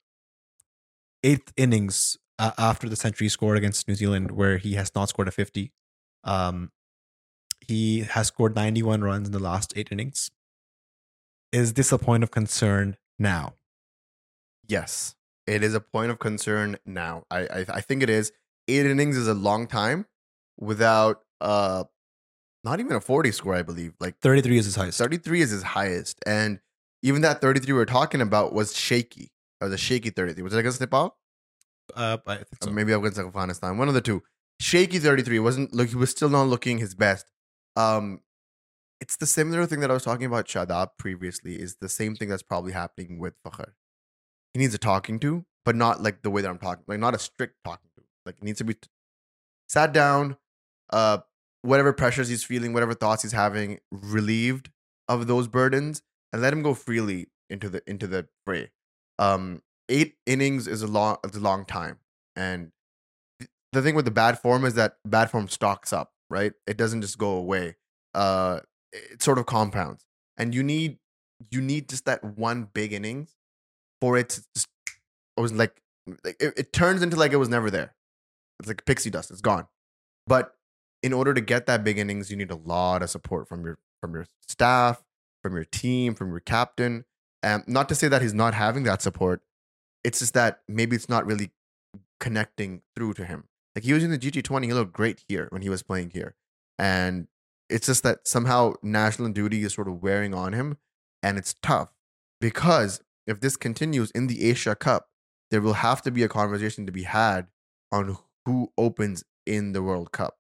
[1.22, 5.29] eighth innings uh, after the century scored against New Zealand, where he has not scored
[5.29, 5.72] a 50.
[6.25, 6.72] Um,
[7.66, 10.31] he has scored 91 runs in the last eight innings.
[11.53, 13.55] Is this a point of concern now?
[14.68, 15.14] Yes,
[15.46, 17.25] it is a point of concern now.
[17.31, 18.33] I I, I think it is.
[18.68, 20.07] Eight innings is a long time
[20.59, 21.85] without uh,
[22.66, 23.55] not even a forty score.
[23.55, 24.98] I believe like 33 is his highest.
[24.98, 26.18] 33 is his highest.
[26.26, 26.61] And
[27.02, 29.31] even that 33 we are talking about was shaky.
[29.61, 30.42] It was a shaky 33.
[30.42, 31.16] Was it against Nepal?
[31.94, 32.70] Uh, I think Or so.
[32.70, 33.79] maybe against Afghanistan.
[33.79, 34.22] One of the two.
[34.61, 35.38] Shaky 33.
[35.38, 37.26] Wasn't look, he was still not looking his best.
[37.76, 38.20] Um
[39.00, 42.29] it's the similar thing that I was talking about Shadab previously, is the same thing
[42.31, 43.72] that's probably happening with Fakhar.
[44.55, 47.14] He needs a talking to, but not like the way that I'm talking, like not
[47.14, 48.02] a strict talking to.
[48.24, 48.88] Like it needs to be t-
[49.68, 50.38] sat down,
[50.90, 51.18] uh,
[51.66, 54.70] whatever pressures he's feeling, whatever thoughts he's having, relieved
[55.09, 56.02] of those burdens,
[56.33, 58.70] and let him go freely into the into the fray.
[59.18, 61.98] Um, eight innings is a long is a long time,
[62.35, 62.72] and
[63.72, 66.52] the thing with the bad form is that bad form stocks up, right?
[66.66, 67.76] It doesn't just go away.
[68.14, 68.61] Uh,
[68.92, 70.05] it sort of compounds,
[70.37, 70.98] and you need
[71.50, 73.37] you need just that one big innings
[74.00, 74.68] for it to just
[75.37, 75.81] it was like,
[76.24, 77.94] like it, it turns into like it was never there.
[78.61, 79.31] It's like pixie dust.
[79.31, 79.66] It's gone.
[80.26, 80.56] But
[81.07, 83.79] in order to get that big innings, you need a lot of support from your
[84.01, 85.05] from your staff,
[85.40, 87.05] from your team, from your captain.
[87.45, 89.42] Um, not to say that he's not having that support.
[90.03, 91.53] It's just that maybe it's not really
[92.19, 93.45] connecting through to him.
[93.77, 96.35] Like he was in the GT20, he looked great here when he was playing here.
[96.77, 97.29] And
[97.71, 100.79] it's just that somehow national duty is sort of wearing on him.
[101.23, 101.90] And it's tough
[102.40, 105.09] because if this continues in the Asia Cup,
[105.53, 107.47] there will have to be a conversation to be had
[107.92, 110.38] on who opens in the World Cup.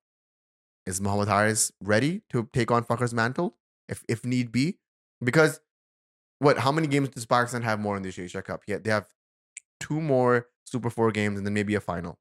[0.86, 3.56] Is Mohammad Haris ready to take on Fakhar's mantle
[3.88, 4.78] if if need be?
[5.22, 5.60] Because
[6.38, 6.58] what?
[6.58, 8.62] How many games does Pakistan have more in the Asia Cup?
[8.66, 9.06] Yeah, they have
[9.80, 12.18] two more Super Four games and then maybe a final.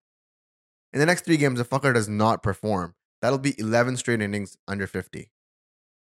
[0.93, 4.57] In the next three games, if Fakhar does not perform, that'll be eleven straight innings
[4.67, 5.31] under fifty,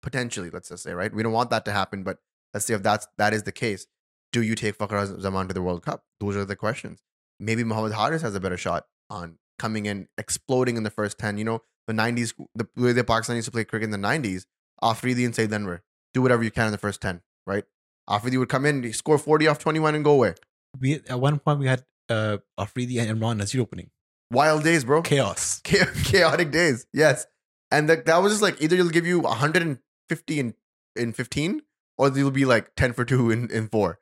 [0.02, 0.50] potentially.
[0.50, 1.12] Let's just say, right?
[1.12, 2.18] We don't want that to happen, but
[2.52, 3.86] let's say if that's that is the case,
[4.32, 6.04] do you take Fakhar Zaman to the World Cup?
[6.20, 7.02] Those are the questions.
[7.40, 11.38] Maybe Mohammad Haris has a better shot on coming in, exploding in the first 10.
[11.38, 14.46] You know, the 90s, the way the Pakistan used to play cricket in the 90s,
[14.82, 15.80] Afridi and Saeed Anwar,
[16.12, 17.64] do whatever you can in the first 10, right?
[18.08, 20.34] Afridi would come in, score 40 off 21 and go away.
[20.80, 23.90] We at one point we had uh Afridi and Imran Nazir opening.
[24.30, 25.02] Wild days, bro.
[25.02, 25.60] Chaos.
[25.64, 26.86] Cha- chaotic days.
[26.92, 27.26] Yes.
[27.70, 30.54] And that, that was just like either you'll give you 150 in,
[30.96, 31.62] in 15
[31.98, 33.98] or you'll be like 10 for 2 in, in 4.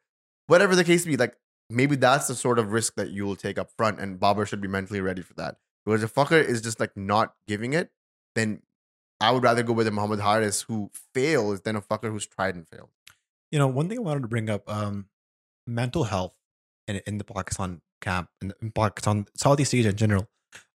[0.47, 1.37] Whatever the case be, like
[1.71, 4.61] maybe that's the sort of risk that you will take up front and Babar should
[4.61, 5.57] be mentally ready for that.
[5.85, 7.90] Because if Fakhar is just like not giving it,
[8.35, 8.62] then
[9.21, 12.55] I would rather go with a Muhammad Haris who fails than a Fakhar who's tried
[12.55, 12.90] and failed.
[13.51, 15.07] You know, one thing I wanted to bring up, um,
[15.66, 16.35] mental health
[16.88, 20.29] in, in the Pakistan camp, in, the, in Pakistan, Southeast Asia in general,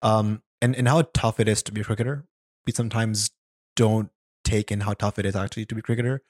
[0.03, 2.25] um, and, and how tough it is to be a cricketer.
[2.67, 3.31] We sometimes
[3.75, 4.11] don't
[4.45, 6.23] take in how tough it is actually to be a cricketer.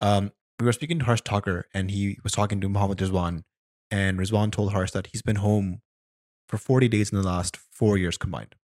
[0.00, 3.44] Um, we were speaking to Harsh Thakur, and he was talking to Muhammad Rizwan,
[3.90, 5.82] and Rizwan told Harsh that he's been home
[6.50, 8.54] for 40 days in the last four years combined.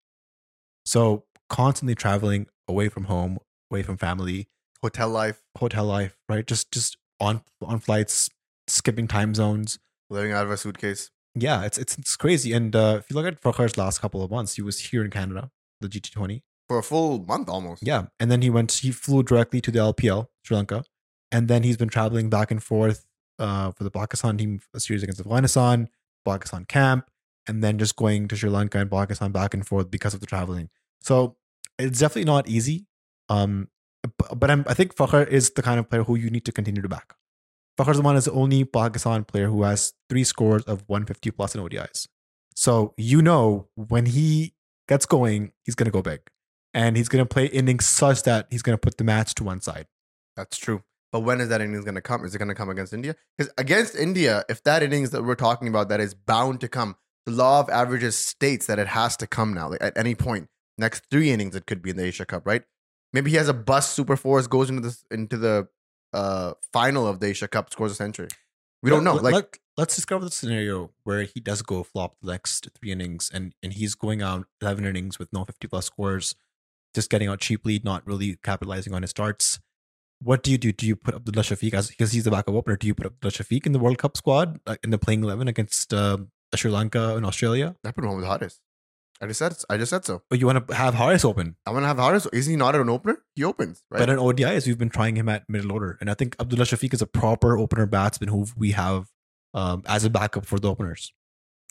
[0.85, 3.39] So constantly traveling away from home,
[3.71, 4.49] away from family,
[4.83, 6.47] Hotel life, hotel life, right?
[6.47, 8.29] Just just on on flights,
[8.69, 9.79] skipping time zones.
[10.11, 11.11] living out of a suitcase.
[11.35, 12.53] Yeah, it's it's it's crazy.
[12.53, 15.11] And uh, if you look at Fakhar's last couple of months, he was here in
[15.11, 16.43] Canada, the GT20.
[16.69, 17.87] For a full month almost.
[17.87, 18.71] Yeah, and then he went.
[18.71, 20.85] He flew directly to the LPL, Sri Lanka,
[21.33, 23.07] and then he's been traveling back and forth
[23.39, 25.89] uh, for the Pakistan team a series against Afghanistan,
[26.25, 27.09] Pakistan camp,
[27.47, 30.27] and then just going to Sri Lanka and Pakistan back and forth because of the
[30.27, 30.69] traveling.
[31.01, 31.37] So
[31.79, 32.87] it's definitely not easy.
[33.29, 33.69] Um,
[34.35, 36.83] but, I'm, I think Fakhar is the kind of player who you need to continue
[36.83, 37.15] to back.
[37.79, 41.61] Fakhar Zaman is the only Pakistan player who has three scores of 150 plus in
[41.61, 42.07] ODIs.
[42.55, 44.55] So you know when he
[44.89, 46.21] gets going, he's going to go big.
[46.73, 49.45] And he's going to play innings such that he's going to put the match to
[49.45, 49.87] one side.
[50.37, 50.83] That's true.
[51.13, 52.25] But when is that innings going to come?
[52.25, 53.17] Is it going to come against India?
[53.37, 56.97] Because against India, if that innings that we're talking about that is bound to come,
[57.27, 59.71] the law of averages states that it has to come now.
[59.71, 62.63] Like at any point, next three innings, it could be in the Asia Cup, right?
[63.13, 65.69] Maybe he has a bust super fours, goes into the into the
[66.13, 68.29] uh, final of the Asia Cup, scores a century.
[68.83, 69.15] We don't know.
[69.15, 72.93] Let, Like let, us discover the scenario where he does go flop the next three
[72.93, 76.35] innings and, and he's going out 11 innings with no 50 plus scores,
[76.95, 79.59] just getting out cheaply, not really capitalizing on his starts.
[80.23, 80.73] What do you do?
[80.73, 82.77] Do you put Abdullah Shafiq as because he's the backup opener?
[82.77, 85.47] Do you put Abdullah Shafiq in the World Cup squad uh, in the playing eleven
[85.47, 86.19] against uh,
[86.57, 87.77] Sri Lanka and Australia?
[87.85, 88.61] I put him with Haris.
[89.21, 90.23] I just said I just said so.
[90.31, 91.57] Or you want to have Haris open?
[91.67, 92.27] I want to have Haris.
[92.35, 93.23] Is he not an opener?
[93.35, 93.99] He opens, right?
[94.01, 96.93] But in ODIs, we've been trying him at middle order, and I think Abdullah Shafiq
[96.93, 99.07] is a proper opener batsman who we have
[99.55, 101.13] um, as a backup for the openers.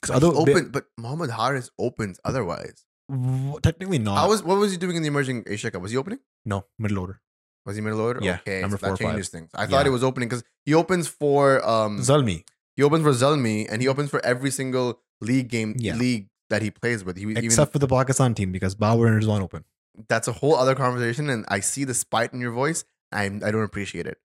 [0.02, 2.84] Because other open, but Muhammad Haris opens otherwise.
[3.12, 4.18] w- technically not.
[4.18, 5.82] How was what was he doing in the emerging Asia Cup?
[5.84, 6.20] Was he opening?
[6.46, 7.22] no middle order.
[7.68, 8.20] Was he middle order?
[8.24, 9.12] Yeah, okay, number so four that five.
[9.14, 9.50] changes things.
[9.54, 9.84] I thought Yeah.
[9.84, 12.44] he was opening because he opens for um Zalmi,
[12.76, 15.96] he opens for Zalmi and he opens for every single league game Yeah.
[15.96, 17.18] league that he plays with.
[17.18, 19.64] He even except for the Pakistan team because Babar and Rizwan open.
[20.10, 22.84] that's a whole other conversation and i see the spite in your voice
[23.14, 24.18] i i don't appreciate it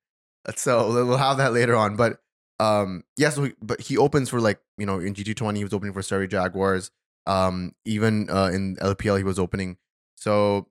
[0.63, 2.19] so we'll have that later on but
[2.59, 5.71] um yes yeah, so but he opens for like you know in gt20 he was
[5.77, 6.91] opening for surrey jaguars
[7.25, 9.77] um even uh in lpl he was opening
[10.15, 10.67] so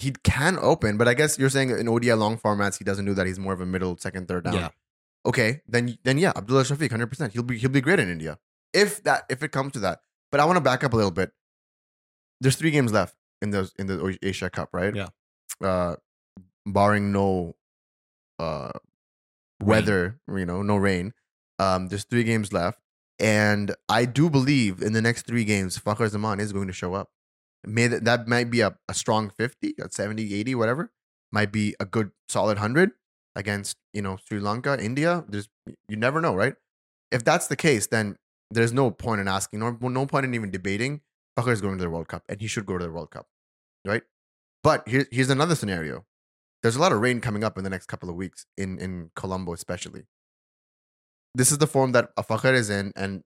[0.00, 3.12] he can open but i guess you're saying in odi long formats he doesn't do
[3.12, 4.70] that he's more of a middle second third down Yeah.
[5.24, 8.38] Okay then then yeah abdullah shafiq 100% he'll be he'll be great in india
[8.72, 11.10] if that if it comes to that but i want to back up a little
[11.10, 11.32] bit
[12.42, 14.94] there's three games left in the in the Asia Cup, right?
[14.94, 15.08] Yeah.
[15.60, 15.96] Uh,
[16.66, 17.54] barring no
[18.38, 18.70] uh
[19.62, 21.12] weather, you know, no rain.
[21.58, 22.80] Um, there's three games left,
[23.18, 26.94] and I do believe in the next three games, Fakhar Zaman is going to show
[26.94, 27.10] up.
[27.64, 30.90] May that, that might be a, a strong 50, a 70, 80, whatever.
[31.30, 32.90] Might be a good solid 100
[33.36, 35.24] against, you know, Sri Lanka, India.
[35.28, 35.48] There's
[35.88, 36.54] you never know, right?
[37.10, 38.16] If that's the case, then
[38.50, 41.00] there's no point in asking, no, no point in even debating.
[41.38, 43.26] Fakhar is going to the World Cup, and he should go to the World Cup,
[43.86, 44.02] right?
[44.62, 46.04] But here, here's another scenario.
[46.62, 49.10] There's a lot of rain coming up in the next couple of weeks in in
[49.16, 50.04] Colombo, especially.
[51.34, 53.22] This is the form that Fakhar is in, and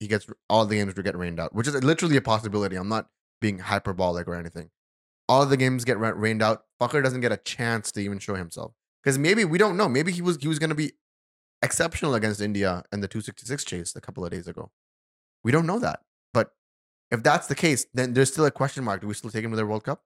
[0.00, 2.76] he gets all the games get rained out, which is literally a possibility.
[2.76, 3.08] I'm not
[3.40, 4.70] being hyperbolic or anything.
[5.28, 6.64] All the games get rained out.
[6.80, 8.72] Fakhar doesn't get a chance to even show himself
[9.06, 9.88] because maybe we don't know.
[9.88, 10.92] Maybe he was he was going to be
[11.62, 14.72] exceptional against India and the 266 chase a couple of days ago.
[15.44, 16.00] We don't know that,
[16.34, 16.50] but
[17.12, 19.02] if that's the case, then there's still a question mark.
[19.02, 20.02] Do we still take him to the World Cup?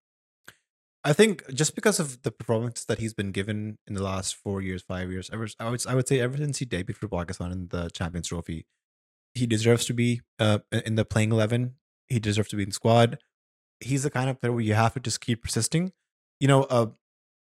[1.03, 4.61] I think just because of the performance that he's been given in the last four
[4.61, 7.53] years, five years, ever I would I would say ever since he debuted for Pakistan
[7.53, 8.67] in the Champions Trophy,
[9.33, 11.77] he deserves to be uh, in the playing eleven.
[12.09, 13.17] He deserves to be in squad.
[13.81, 15.93] He's the kind of player where you have to just keep persisting.
[16.39, 16.89] You know, uh,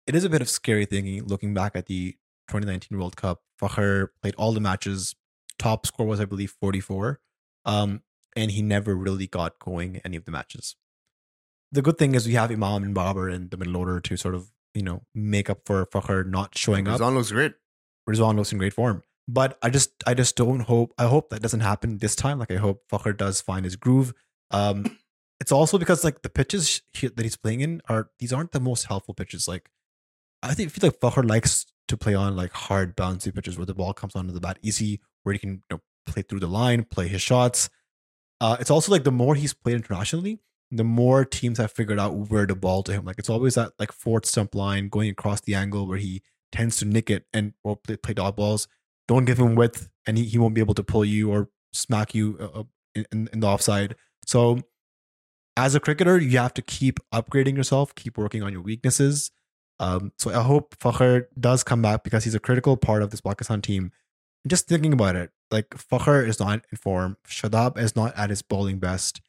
[0.07, 2.11] it is a bit of scary thinking looking back at the
[2.49, 3.41] 2019 World Cup.
[3.61, 5.15] Fakhar played all the matches.
[5.59, 7.19] Top score was I believe 44,
[7.65, 8.01] um,
[8.35, 10.75] and he never really got going any of the matches
[11.71, 14.35] the good thing is we have Imam and Babar in the middle order to sort
[14.35, 16.99] of, you know, make up for Fakhar not showing up.
[16.99, 17.53] Rizwan looks great.
[18.09, 19.03] Rizwan looks in great form.
[19.27, 22.39] But I just I just don't hope I hope that doesn't happen this time.
[22.39, 24.13] Like I hope Fakhar does find his groove.
[24.49, 24.97] Um
[25.39, 28.59] it's also because like the pitches he, that he's playing in are these aren't the
[28.59, 29.47] most helpful pitches.
[29.47, 29.69] Like
[30.43, 33.73] I think feel like Fakhar likes to play on like hard bouncy pitches where the
[33.73, 36.83] ball comes onto the bat easy, where he can you know play through the line,
[36.83, 37.69] play his shots.
[38.39, 40.39] Uh, it's also like the more he's played internationally,
[40.71, 43.05] the more teams have figured out where to ball to him.
[43.05, 46.77] Like it's always that like fourth stump line going across the angle where he tends
[46.77, 48.67] to nick it and or play, play dog balls.
[49.07, 52.15] Don't give him width, and he, he won't be able to pull you or smack
[52.15, 52.63] you uh,
[53.11, 53.95] in, in the offside.
[54.25, 54.61] So,
[55.57, 59.31] as a cricketer, you have to keep upgrading yourself, keep working on your weaknesses.
[59.81, 63.19] Um, so I hope Fakhar does come back because he's a critical part of this
[63.19, 63.91] Pakistan team.
[64.47, 68.43] Just thinking about it, like Fakhar is not in form, Shadab is not at his
[68.43, 69.21] bowling best,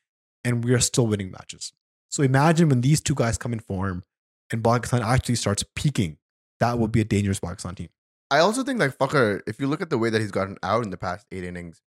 [0.45, 1.73] and we are still winning matches.
[2.11, 4.05] So imagine when these two guys come in form
[4.51, 6.19] and Pakistan actually starts peaking,
[6.61, 7.89] that would be a dangerous Pakistan team.
[8.31, 10.85] I also think like Fakhar, if you look at the way that he's gotten out
[10.85, 11.81] in the past eight innings,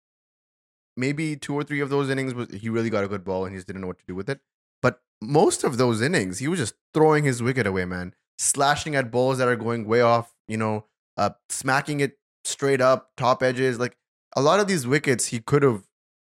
[0.96, 3.53] maybe two or three of those innings was he really got a good ball and
[3.53, 4.40] he just didn't know what to do with it.
[4.81, 9.11] But most of those innings, he was just throwing his wicket away, man, slashing at
[9.11, 10.85] balls that are going way off, you know,
[11.16, 13.79] uh, smacking it straight up, top edges.
[13.79, 13.97] Like
[14.37, 15.83] a lot of these wickets, he could have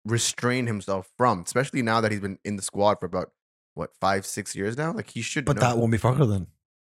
[0.05, 3.31] restrained himself from, especially now that he's been in the squad for about
[3.75, 4.93] what five, six years now.
[4.93, 5.45] Like he should.
[5.45, 5.61] But know.
[5.61, 6.47] that won't be Fakhar then.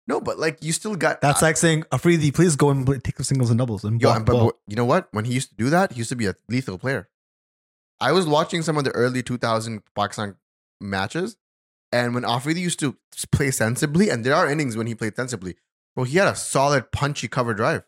[0.08, 3.16] no, but like you still got That's like saying, Afridi, please go and play- take
[3.16, 4.46] the singles and doubles and Yo, block but, ball.
[4.46, 5.08] but you know what?
[5.12, 7.10] When he used to do that, he used to be a lethal player.
[8.00, 10.36] I was watching some of the early 2000 Pakistan
[10.80, 11.36] matches,
[11.92, 12.98] and when Afridi used to
[13.32, 15.56] play sensibly, and there are innings when he played sensibly,
[15.96, 17.84] well, he had a solid punchy cover drive.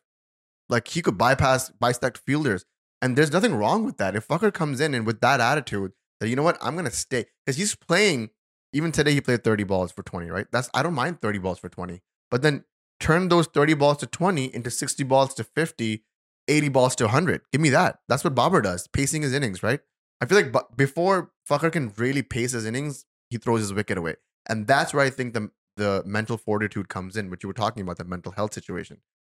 [0.69, 2.65] Like he could bypass, bisect fielders,
[3.01, 4.15] and there's nothing wrong with that.
[4.15, 7.25] If Fakhar comes in and with that attitude, that you know what, I'm gonna stay
[7.45, 8.29] because he's playing.
[8.73, 10.29] Even today, he played 30 balls for 20.
[10.29, 10.47] Right?
[10.51, 12.63] That's I don't mind 30 balls for 20, but then
[12.99, 16.03] turn those 30 balls to 20 into 60 balls to 50
[16.47, 17.41] 80 balls to 100.
[17.51, 17.99] Give me that.
[18.07, 19.79] That's what Babar does, pacing his innings, right?
[20.19, 23.97] I feel like bu- before Fakhar can really pace his innings, he throws his wicket
[23.97, 24.15] away.
[24.47, 27.81] And that's where I think the the mental fortitude comes in, which you were talking
[27.81, 28.97] about, the mental health situation.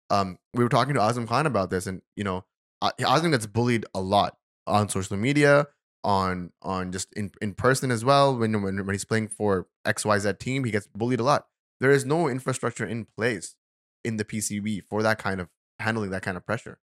[0.10, 2.45] Um, we were talking to Azam Khan about this, and you know,
[2.82, 5.67] Azam gets bullied a lot on social media,
[6.04, 8.36] on on just in, in person as well.
[8.36, 11.47] When, when when he's playing for XYZ team, he gets bullied a lot.
[11.80, 13.56] There is no infrastructure in place
[14.04, 15.49] in the PCB for that kind of
[15.80, 16.80] handling that kind of pressure.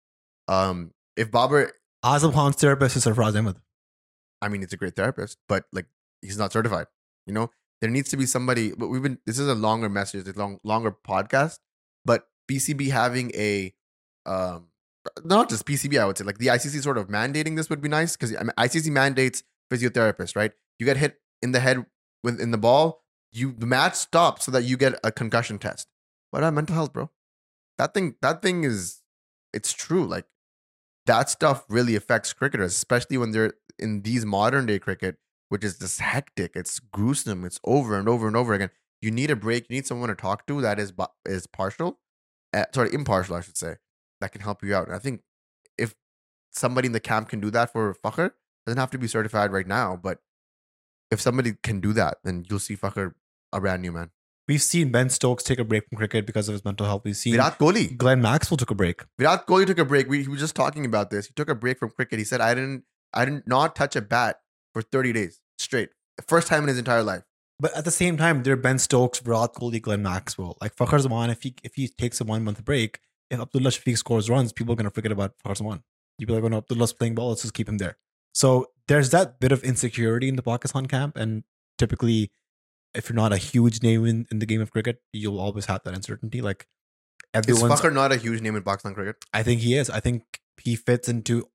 [0.47, 1.71] Um, if Babar,
[2.03, 3.57] Azam Khan's therapist is Sarfraz Ahmed.
[4.41, 5.85] I mean, it's a great therapist, but like
[6.23, 6.88] he's not certified.
[7.27, 8.71] You know, there needs to be somebody.
[8.71, 9.19] But we've been.
[9.25, 11.59] This is a longer message, a long longer podcast.
[12.05, 13.73] But PCB having a
[14.25, 14.67] um
[15.23, 17.89] not just PCB, I would say like the ICC sort of mandating this would be
[17.89, 20.51] nice because I mean, ICC mandates physiotherapists, right?
[20.79, 21.86] You get hit in the head
[22.23, 25.88] with in the ball, you the match stops so that you get a concussion test.
[26.31, 27.12] What about mental health, bro?
[27.77, 29.01] That thing, that thing is,
[29.53, 30.05] it's true.
[30.05, 30.25] Like
[31.05, 35.17] that stuff really affects cricketers, especially when they're in these modern day cricket,
[35.53, 36.53] which is just hectic.
[36.55, 37.45] It's gruesome.
[37.45, 38.71] It's over and over and over again.
[39.03, 39.67] You need a break.
[39.69, 40.93] You need someone to talk to that is
[41.27, 41.99] is partial,
[42.55, 43.75] uh, sorry, impartial, I should say
[44.19, 44.87] that can help you out.
[44.87, 45.21] And I think
[45.77, 45.93] if
[46.49, 48.31] somebody in the camp can do that for Fakhar,
[48.65, 50.21] doesn't have to be certified right now, but
[51.11, 53.13] if somebody can do that, then you'll see Fakhar
[53.51, 54.09] a brand new man.
[54.47, 57.03] We've seen Ben Stokes take a break from cricket because of his mental health.
[57.05, 57.95] We've seen Virat Kohli.
[57.95, 59.03] Glenn Maxwell took a break.
[59.19, 60.09] Virat Kohli took a break.
[60.09, 61.27] We, he was just talking about this.
[61.27, 62.17] He took a break from cricket.
[62.17, 64.39] He said, "I didn't, I didn't not touch a bat
[64.73, 65.39] for 30 days
[65.73, 65.89] straight.
[66.27, 67.23] First time in his entire life."
[67.59, 70.57] But at the same time, they're Ben Stokes, Virat Kohli, Glenn Maxwell.
[70.62, 73.97] Like Fakhar Zaman, if he if he takes a one month break, if Abdullah Shafiq
[73.97, 75.83] scores runs, people are going to forget about Fakhar Zaman.
[76.19, 77.29] You people are going to Abdullah's playing ball.
[77.29, 77.97] Let's just keep him there.
[78.33, 81.43] So there's that bit of insecurity in the Pakistan camp, and
[81.77, 82.31] typically,
[82.93, 85.83] if you're not a huge name in, in the game of cricket, you'll always have
[85.83, 86.41] that uncertainty.
[86.41, 86.67] Like
[87.33, 89.15] is Fakhar not a huge name in Pakistan cricket?
[89.33, 89.89] I think he is.
[89.89, 91.49] I think he fits into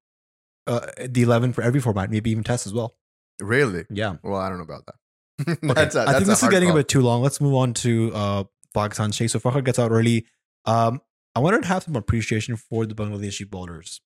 [0.67, 2.97] uh, the eleven for every format, maybe even Test as well.
[3.41, 3.85] Really?
[3.91, 4.17] Yeah.
[4.23, 4.95] Well, I don't know about that.
[5.63, 5.71] that's okay.
[5.71, 7.23] a, that's I think this is getting a bit too long.
[7.23, 9.33] Let's move on to uh, Pakistan Chase.
[9.33, 10.27] So Fakhar gets out early.
[10.65, 11.01] Um,
[11.35, 14.01] I wanted to have some appreciation for the Bangladeshi bowlers.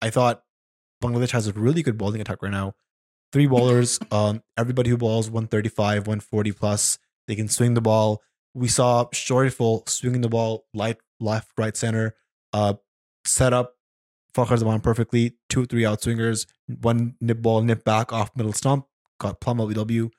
[0.00, 0.42] I thought
[1.02, 2.74] Bangladesh has a really good bowling attack right now.
[3.32, 8.22] Three bowlers, um, everybody who bowls 135, 140 plus, they can swing the ball.
[8.54, 12.14] We saw Shoriful swinging the ball light, left, right, center,
[12.52, 12.74] uh,
[13.26, 13.74] set up
[14.38, 15.34] Fakhar Zaman perfectly.
[15.48, 16.46] Two, three outswingers,
[16.80, 18.86] one nip ball, nip back off middle stump,
[19.18, 20.10] got plum LBW.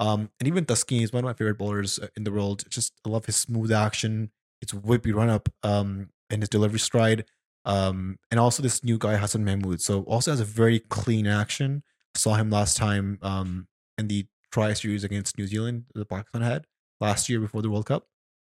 [0.00, 2.64] Um, and even Taskeen is one of my favorite bowlers uh, in the world.
[2.68, 5.48] Just I love his smooth action, its whippy run up.
[5.62, 7.24] Um, in his delivery stride.
[7.64, 9.80] Um, and also this new guy Hasan Mahmood.
[9.80, 11.82] So also has a very clean action.
[12.14, 16.66] Saw him last time um, in the tri series against New Zealand, the Pakistan had
[17.00, 18.06] last year before the World Cup.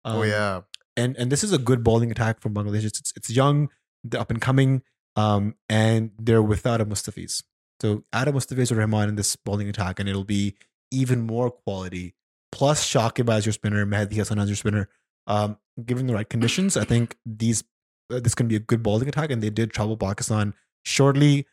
[0.05, 0.61] Oh, um, oh yeah.
[0.95, 2.85] And and this is a good bowling attack from Bangladesh.
[2.85, 3.69] It's it's young,
[4.03, 4.83] they're up and coming,
[5.17, 7.43] um, and they're without a Mustafiz.
[7.81, 10.55] So add a Mustafizur Rahman in this bowling attack, and it'll be
[10.91, 12.15] even more quality.
[12.51, 14.89] Plus Shakib as your spinner, Mehidy Hasan as your spinner.
[15.25, 17.63] Um, given the right conditions, I think these
[18.11, 20.53] uh, this can be a good bowling attack, and they did trouble Pakistan
[20.85, 21.45] shortly.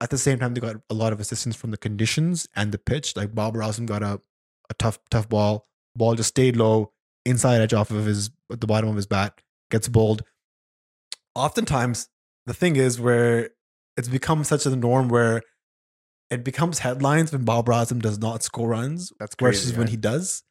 [0.00, 2.78] At the same time, they got a lot of assistance from the conditions and the
[2.78, 3.16] pitch.
[3.16, 4.20] Like Babar Azam got a,
[4.68, 5.66] a tough tough ball.
[5.96, 6.92] Ball just stayed low,
[7.24, 10.22] inside edge off of his the bottom of his bat, gets bowled.
[11.34, 12.08] Oftentimes,
[12.46, 13.50] the thing is where
[13.96, 15.42] it's become such a norm where
[16.30, 19.96] it becomes headlines when Babar Azam does not score runs That's crazy, versus when he
[19.96, 20.42] does.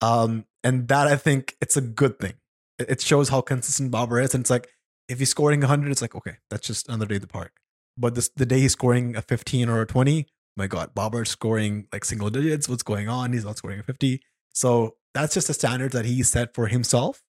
[0.00, 2.34] Um, and that I think it's a good thing.
[2.78, 4.34] It shows how consistent Babar is.
[4.34, 4.68] And it's like,
[5.08, 7.52] if he's scoring 100, it's like, okay, that's just another day at the park.
[7.96, 10.26] But this, the day he's scoring a 15 or a 20,
[10.56, 12.68] my God, Babar's scoring like single digits.
[12.68, 13.32] What's going on?
[13.32, 14.20] He's not scoring a 50.
[14.52, 17.22] So that's just a standard that he set for himself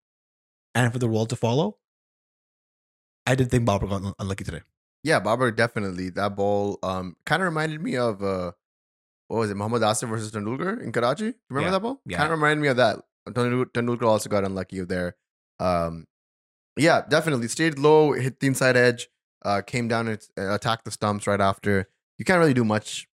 [0.74, 1.78] and for the world to follow.
[3.26, 4.62] I didn't think Babar got unlucky today.
[5.04, 6.10] Yeah, Babar definitely.
[6.10, 8.52] That ball um, kind of reminded me of uh,
[9.28, 11.34] what was it, Mohammad Asif versus Tendulkar in Karachi?
[11.50, 11.72] Remember yeah.
[11.72, 12.02] that ball?
[12.06, 12.18] Yeah.
[12.18, 13.00] Kind of reminded me of that.
[13.30, 15.16] Tendulkar also got unlucky there.
[15.60, 16.06] Um,
[16.78, 19.08] yeah, definitely stayed low, hit the inside edge,
[19.44, 21.88] uh, came down and attacked the stumps right after.
[22.18, 23.08] You can't really do much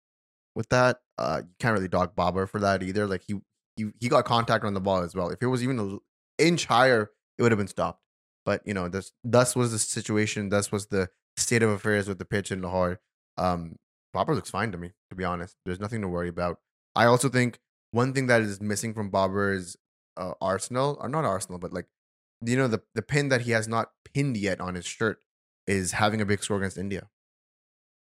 [0.55, 1.01] with that.
[1.19, 3.07] Uh, you can't really dog Babar for that either.
[3.07, 3.41] Like he
[3.77, 5.31] he he got contact on the ball as well.
[5.31, 5.99] If it was even an
[6.39, 8.03] inch higher, it would have been stopped.
[8.49, 10.49] But you know, this thus was the situation.
[10.49, 12.99] Thus was the state of affairs with the pitch in Lahore.
[13.37, 13.77] Um,
[14.15, 15.55] Babar looks fine to me, to be honest.
[15.67, 16.57] There's nothing to worry about.
[16.97, 17.59] I also think
[17.91, 19.77] one thing that is missing from Babar's
[20.17, 21.89] uh, Arsenal, or not Arsenal, but like
[22.41, 25.19] you know the the pin that he has not pinned yet on his shirt
[25.67, 27.11] is having a big score against India.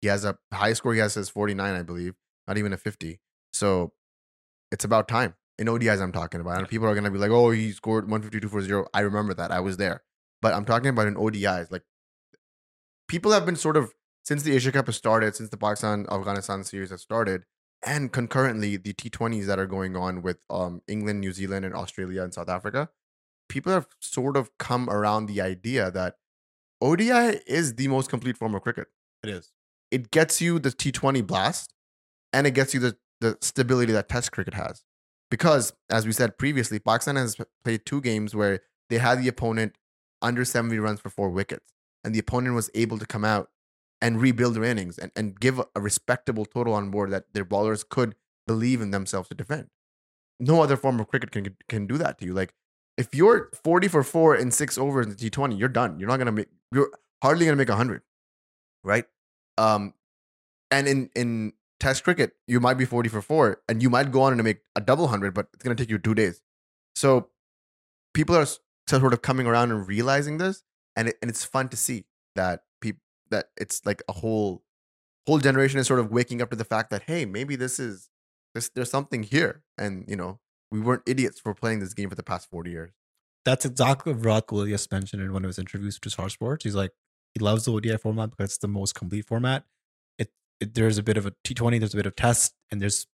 [0.03, 0.95] He has a high score.
[0.95, 2.15] He has says 49, I believe,
[2.47, 3.19] not even a 50.
[3.53, 3.93] So
[4.71, 5.35] it's about time.
[5.59, 6.59] In ODIs, I'm talking about.
[6.59, 9.51] And people are gonna be like, "Oh, he scored 152 for zero." I remember that.
[9.51, 10.05] I was there.
[10.41, 11.71] But I'm talking about in ODIs.
[11.71, 11.83] Like
[13.09, 13.93] people have been sort of
[14.25, 17.45] since the Asia Cup has started, since the Pakistan Afghanistan series has started,
[17.85, 22.23] and concurrently the T20s that are going on with um, England, New Zealand, and Australia
[22.23, 22.91] and South Africa,
[23.49, 26.17] people have sort of come around the idea that
[26.81, 28.89] ODI is the most complete form of cricket.
[29.23, 29.53] It is.
[29.91, 31.73] It gets you the T20 blast
[32.33, 34.85] and it gets you the, the stability that Test cricket has.
[35.31, 38.61] Because, as we said previously, Pakistan has played two games where
[38.91, 39.77] they had the opponent
[40.23, 41.73] under 70 runs for four wickets,
[42.05, 43.51] and the opponent was able to come out
[44.01, 47.85] and rebuild their innings and, and give a, respectable total on board that their bowlers
[47.85, 48.15] could
[48.47, 49.69] believe in themselves to defend.
[50.41, 52.33] No other form of cricket can can do that to you.
[52.33, 52.55] Like
[52.97, 55.99] if you're 40 for four in six overs in the T20, you're done.
[55.99, 56.91] You're not gonna make you're
[57.23, 58.03] hardly gonna make hundred.
[58.85, 59.05] Right?
[59.57, 59.95] Um
[60.71, 64.23] and in in test cricket, you might be 40 for four and you might go
[64.23, 66.41] on and make a double hundred, but it's gonna take you two days.
[66.95, 67.31] So
[68.15, 68.47] people are
[68.89, 70.63] sort of coming around and realizing this,
[70.97, 72.05] and it, and it's fun to see
[72.37, 74.63] that people that it's like a whole
[75.27, 78.09] whole generation is sort of waking up to the fact that hey, maybe this is
[78.55, 82.17] this there's something here, and you know we weren't idiots for playing this game for
[82.17, 82.93] the past forty years.
[83.45, 86.65] That's exactly what Kohli mentioned in one of his interviews to Star Sports.
[86.65, 86.93] He's like
[87.35, 89.65] he loves the ODI format because it's the most complete format.
[90.19, 90.31] It,
[90.61, 93.07] it there's a bit of a T20, there's a bit of test, and there's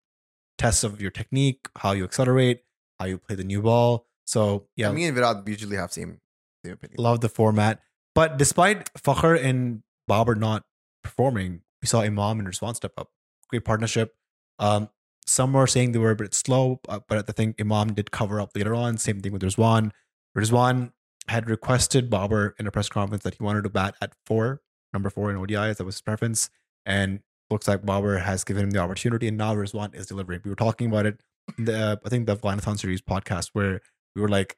[0.57, 2.63] tests of your technique, how you accelerate,
[2.99, 4.07] how you play the new ball.
[4.25, 6.19] So yeah, me and Virat usually have same
[6.63, 6.95] same opinion.
[6.97, 7.81] love the format.
[8.15, 10.63] But despite Fakhar and Babar not
[11.03, 13.09] performing, we saw Imam and Rizwan step up.
[13.49, 14.13] Great partnership.
[14.59, 14.89] Um,
[15.25, 18.39] some were saying they were a bit slow, uh, but I think Imam did cover
[18.39, 18.97] up later on.
[18.97, 19.91] Same thing with Rizwan.
[20.37, 20.91] Rizwan
[21.27, 24.61] had requested Babar in a press conference that he wanted to bat at four,
[24.91, 25.77] number four in ODIs.
[25.77, 26.49] That was his preference.
[26.85, 30.41] And looks like Babar has given him the opportunity, and now Rizwan is delivering.
[30.43, 31.21] We were talking about it
[31.57, 33.81] in the, I think, the Afghanistan series podcast where
[34.15, 34.57] we were like,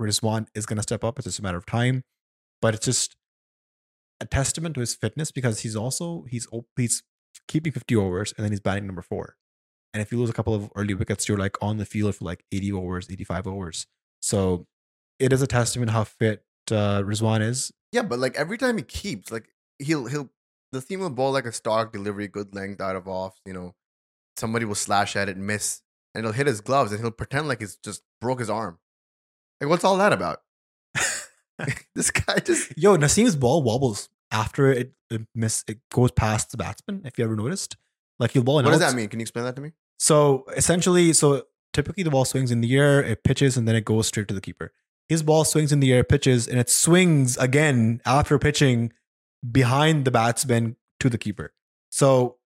[0.00, 1.18] Rizwan is going to step up.
[1.18, 2.02] It's just a matter of time.
[2.60, 3.16] But it's just
[4.20, 7.02] a testament to his fitness because he's also he's he's
[7.48, 9.36] keeping 50 overs and then he's batting number four.
[9.92, 12.24] And if you lose a couple of early wickets, you're like on the field for
[12.24, 13.86] like 80 overs, 85 overs.
[14.20, 14.66] So
[15.18, 17.72] it is a testament how fit uh, Rizwan is.
[17.90, 20.30] Yeah, but like every time he keeps, like he'll he'll
[20.70, 23.38] the team will bowl like a stock delivery, good length out of off.
[23.44, 23.74] You know,
[24.36, 25.82] somebody will slash at it, miss,
[26.14, 28.78] and he'll hit his gloves, and he'll pretend like he's just broke his arm.
[29.60, 30.40] Like, what's all that about?
[31.94, 36.56] this guy just Yo, Naseem's ball wobbles after it, it miss it goes past the
[36.56, 37.02] batsman.
[37.04, 37.76] If you ever noticed,
[38.18, 38.56] like he'll ball.
[38.56, 39.08] what does that mean?
[39.08, 39.72] Can you explain that to me?
[39.98, 43.84] So essentially, so typically the ball swings in the air, it pitches, and then it
[43.84, 44.72] goes straight to the keeper.
[45.08, 48.92] His ball swings in the air, pitches, and it swings again after pitching
[49.50, 51.52] behind the batsman to the keeper.
[51.90, 52.36] So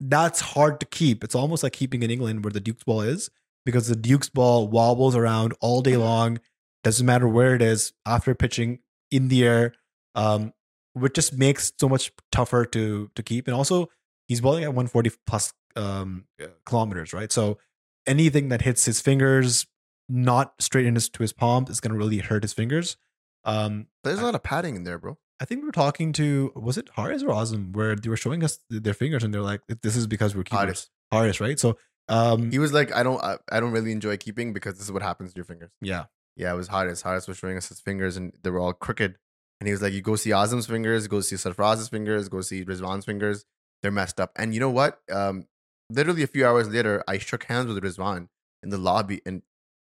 [0.00, 1.22] that's hard to keep.
[1.22, 3.30] It's almost like keeping in England where the Duke's ball is,
[3.66, 6.38] because the Duke's ball wobbles around all day long.
[6.82, 8.78] Doesn't matter where it is after pitching
[9.10, 9.74] in the air,
[10.14, 10.54] um,
[10.94, 13.46] which just makes so much tougher to to keep.
[13.46, 13.90] And also,
[14.28, 16.24] he's bowling at 140 plus um,
[16.64, 17.30] kilometers, right?
[17.30, 17.58] So
[18.06, 19.66] anything that hits his fingers,
[20.08, 22.96] not straight into his, his palms, is going to really hurt his fingers.
[23.44, 25.18] Um, There's a lot of padding in there, bro.
[25.40, 28.42] I think we were talking to was it Haris or Azam where they were showing
[28.42, 30.90] us their fingers and they're like, "This is because we're keepers." Haris.
[31.12, 31.58] Haris, right?
[31.58, 31.76] So,
[32.08, 34.92] um, He was like, I don't, I, I don't really enjoy keeping because this is
[34.92, 35.70] what happens to your fingers.
[35.80, 36.04] yeah,
[36.36, 37.02] Yeah, it was Haris.
[37.02, 39.16] Haris was showing us his fingers, and they were all crooked.
[39.60, 42.62] And he was like, "You go see Azam's fingers, go see Sarfraz's fingers, go see
[42.64, 43.44] Rizwan's fingers.
[43.82, 45.00] They're messed up." And you know what?
[45.10, 45.46] Um,
[45.90, 48.28] literally a few hours later, I shook hands with Rizwan
[48.62, 49.40] in the lobby, and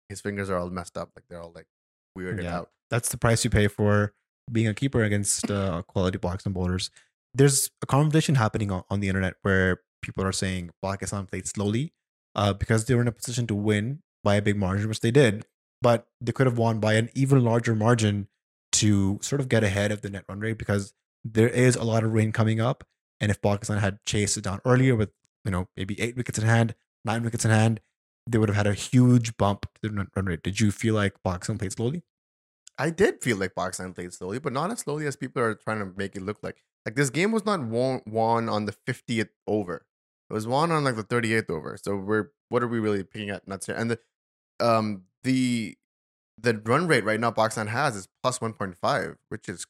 [0.09, 1.11] his fingers are all messed up.
[1.15, 1.67] Like they're all like
[2.17, 2.57] weirded Yeah.
[2.57, 2.69] out.
[2.91, 4.13] that's the price you pay for
[4.51, 6.91] being a keeper against uh, quality blocks and bowlers.
[7.33, 11.93] There's a conversation happening on, on the internet where people are saying Pakistan played slowly
[12.35, 15.11] uh, because they were in a position to win by a big margin, which they
[15.11, 15.45] did,
[15.81, 18.27] but they could have won by an even larger margin
[18.71, 22.03] to sort of get ahead of the net run rate because there is a lot
[22.03, 22.83] of rain coming up.
[23.21, 25.11] And if Pakistan had chased it down earlier with,
[25.45, 26.75] you know, maybe eight wickets in hand,
[27.05, 27.79] nine wickets in hand,
[28.27, 30.43] they would have had a huge bump to the net run rate.
[30.43, 32.03] Did you feel like Pakistan played slowly?
[32.77, 35.79] I did feel like Pakistan played slowly, but not as slowly as people are trying
[35.79, 36.63] to make it look like.
[36.85, 39.85] Like this game was not won, won on the 50th over.
[40.33, 41.77] It was won on like the 38th over.
[41.81, 43.75] So we're what are we really picking at nuts here?
[43.75, 43.99] And the
[44.59, 45.77] um the
[46.41, 49.65] the run rate right now Pakistan has is plus 1.5, which is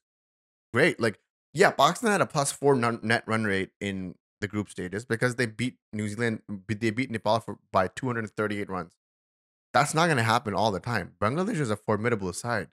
[0.73, 0.99] great.
[0.99, 1.19] Like
[1.53, 5.35] yeah, Pakistan had a plus 4 non- net run rate in the group stages because
[5.35, 8.93] they beat New Zealand they beat Nepal for by 238 runs.
[9.73, 11.13] That's not going to happen all the time.
[11.19, 12.69] Bangladesh is a formidable side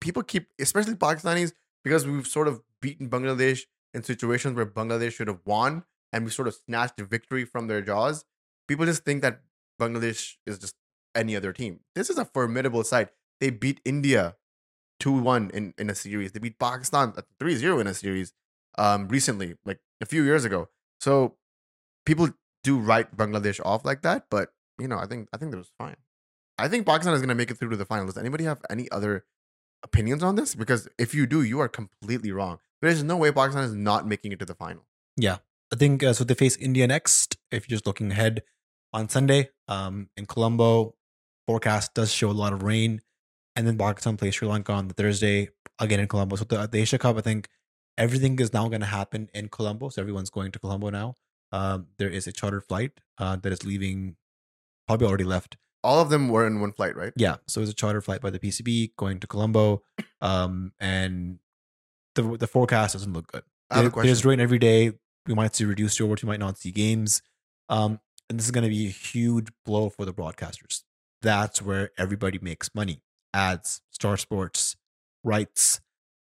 [0.00, 1.52] people keep, especially Pakistanis,
[1.82, 3.62] because we've sort of beaten Bangladesh
[3.92, 5.84] in situations where Bangladesh should have won
[6.14, 8.24] and we sort of snatched victory from their jaws.
[8.68, 9.40] People just think that
[9.80, 10.76] Bangladesh is just
[11.14, 11.80] any other team.
[11.96, 13.10] This is a formidable side.
[13.40, 14.36] They beat India
[15.00, 18.32] 2 1 in, in a series, they beat Pakistan 3 0 in a series
[18.78, 20.68] um, recently, like a few years ago.
[21.00, 21.34] So
[22.06, 22.28] people
[22.62, 25.72] do write Bangladesh off like that, but you know, I think I think that was
[25.76, 25.96] fine.
[26.58, 28.06] I think Pakistan is going to make it through to the final.
[28.06, 29.24] Does anybody have any other
[29.82, 30.54] opinions on this?
[30.54, 32.60] Because if you do, you are completely wrong.
[32.80, 34.86] There's no way Pakistan is not making it to the final.
[35.74, 36.22] I think uh, so.
[36.22, 37.36] They face India next.
[37.50, 38.42] If you're just looking ahead
[38.92, 40.94] on Sunday, um, in Colombo,
[41.48, 43.00] forecast does show a lot of rain,
[43.56, 45.48] and then Pakistan plays Sri Lanka on the Thursday
[45.80, 46.36] again in Colombo.
[46.36, 47.48] So the, the Asia Cup, I think
[47.98, 49.88] everything is now going to happen in Colombo.
[49.88, 51.16] So everyone's going to Colombo now.
[51.50, 54.14] Um, there is a chartered flight uh, that is leaving,
[54.86, 55.56] probably already left.
[55.82, 57.12] All of them were in one flight, right?
[57.16, 59.82] Yeah, so it's a charter flight by the PCB going to Colombo,
[60.20, 61.40] um, and
[62.14, 63.42] the the forecast doesn't look good.
[63.70, 64.92] I have a There- There's rain every day.
[65.26, 66.16] We might see reduced over.
[66.22, 67.22] We might not see games.
[67.68, 70.82] Um, and this is going to be a huge blow for the broadcasters.
[71.22, 73.02] That's where everybody makes money:
[73.32, 74.76] ads, Star Sports,
[75.22, 75.80] rights.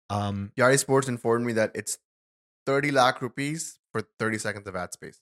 [0.10, 1.98] Um, Yari Sports informed me that it's
[2.66, 5.20] 30 lakh rupees for 30 seconds of ad space.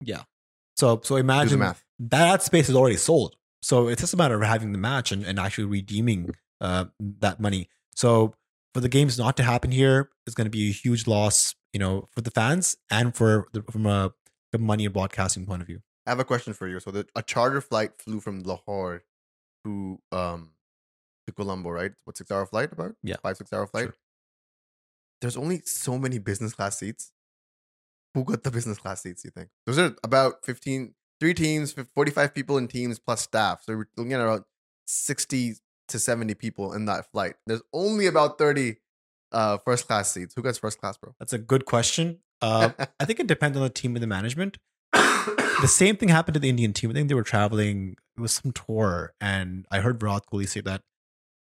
[0.00, 0.22] Yeah.
[0.76, 3.36] So so imagine that ad space is already sold.
[3.62, 6.86] So it's just a matter of having the match and, and actually redeeming uh,
[7.20, 7.68] that money.
[7.94, 8.34] So
[8.74, 11.80] for the games not to happen here, it's going to be a huge loss, you
[11.80, 14.12] know, for the fans and for the, from a
[14.52, 15.80] the money and broadcasting point of view.
[16.06, 16.78] I have a question for you.
[16.80, 19.04] So the, a charter flight flew from Lahore
[19.64, 20.50] to um
[21.26, 21.92] to Colombo, right?
[22.04, 22.94] What six hour flight about?
[23.02, 23.16] Yeah.
[23.22, 23.84] Five, six hour flight.
[23.84, 23.96] Sure.
[25.20, 27.12] There's only so many business class seats.
[28.14, 29.48] Who got the business class seats, you think?
[29.64, 33.62] Those are about 15, three teams, 45 people in teams plus staff.
[33.62, 34.44] So we're looking at about
[34.86, 35.54] 60
[35.88, 37.36] to 70 people in that flight.
[37.46, 38.76] There's only about 30
[39.32, 40.34] uh first class seats.
[40.34, 41.14] Who gets first class, bro?
[41.18, 42.20] That's a good question.
[42.40, 42.70] Uh,
[43.00, 44.58] I think it depends on the team and the management.
[44.92, 46.90] the same thing happened to the Indian team.
[46.90, 47.96] I think they were traveling.
[48.16, 50.82] It was some tour, and I heard Virat Kohli say that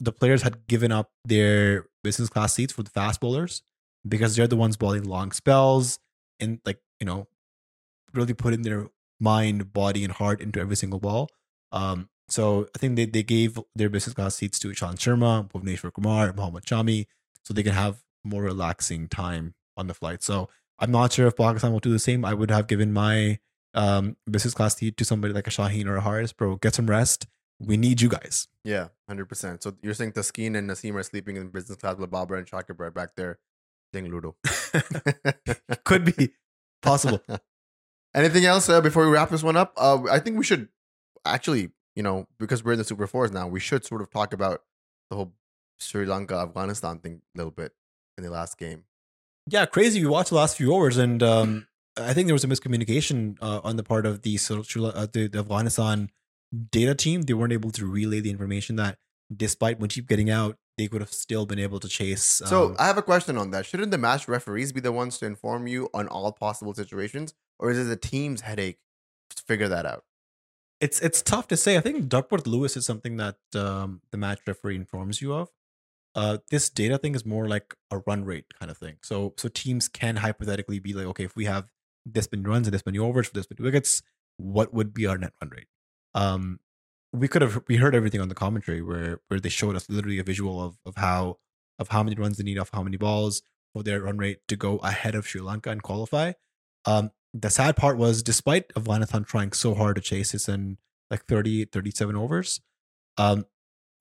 [0.00, 3.62] the players had given up their business class seats for the fast bowlers
[4.06, 5.98] because they're the ones bowling long spells
[6.40, 7.28] and like you know
[8.12, 8.88] really putting their
[9.20, 11.28] mind, body, and heart into every single ball.
[11.70, 15.92] Um, so I think they, they gave their business class seats to Ishant Sharma, Bhuvneshwar
[15.92, 17.06] Kumar, Mohammad Shami,
[17.44, 20.22] so they can have more relaxing time on the flight.
[20.22, 22.24] So I'm not sure if Pakistan will do the same.
[22.24, 23.38] I would have given my
[23.74, 26.32] um, business class seat to somebody like a Shaheen or a Haris.
[26.32, 27.26] Bro, get some rest.
[27.60, 28.48] We need you guys.
[28.64, 29.62] Yeah, hundred percent.
[29.62, 32.78] So you're saying Taskeen and Naseem are sleeping in business class with Babar and Shakib
[32.80, 33.38] right back there
[33.92, 34.36] playing Ludo.
[35.84, 36.30] Could be
[36.80, 37.22] possible.
[38.14, 39.72] Anything else uh, before we wrap this one up?
[39.76, 40.68] Uh, I think we should
[41.24, 44.32] actually, you know, because we're in the Super Fours now, we should sort of talk
[44.34, 44.62] about
[45.08, 45.32] the whole
[45.78, 47.72] Sri Lanka Afghanistan thing a little bit
[48.16, 48.84] in the last game.
[49.48, 50.00] Yeah, crazy.
[50.00, 51.66] We watched the last few overs, and um,
[51.96, 55.38] I think there was a miscommunication uh, on the part of the, uh, the the
[55.40, 56.10] Afghanistan
[56.70, 57.22] data team.
[57.22, 58.98] They weren't able to relay the information that,
[59.34, 62.22] despite Mujib getting out, they could have still been able to chase.
[62.22, 63.66] So um, I have a question on that.
[63.66, 67.70] Shouldn't the match referees be the ones to inform you on all possible situations, or
[67.70, 68.78] is it the team's headache
[69.34, 70.04] to figure that out?
[70.82, 71.76] it's it's tough to say.
[71.76, 75.48] I think Duckworth Lewis is something that um, the match referee informs you of.
[76.14, 78.96] Uh, this data thing is more like a run rate kind of thing.
[79.02, 81.68] So so teams can hypothetically be like, okay, if we have
[82.04, 84.02] this many runs and this many overs for this many wickets,
[84.36, 85.68] what would be our net run rate?
[86.14, 86.60] Um,
[87.12, 90.18] we could have we heard everything on the commentary where where they showed us literally
[90.18, 91.38] a visual of of how
[91.78, 93.42] of how many runs they need off how many balls
[93.72, 96.32] for their run rate to go ahead of Sri Lanka and qualify.
[96.84, 100.78] Um, the sad part was despite Afghanistan trying so hard to chase this in
[101.10, 102.60] like 30 37 overs
[103.18, 103.44] um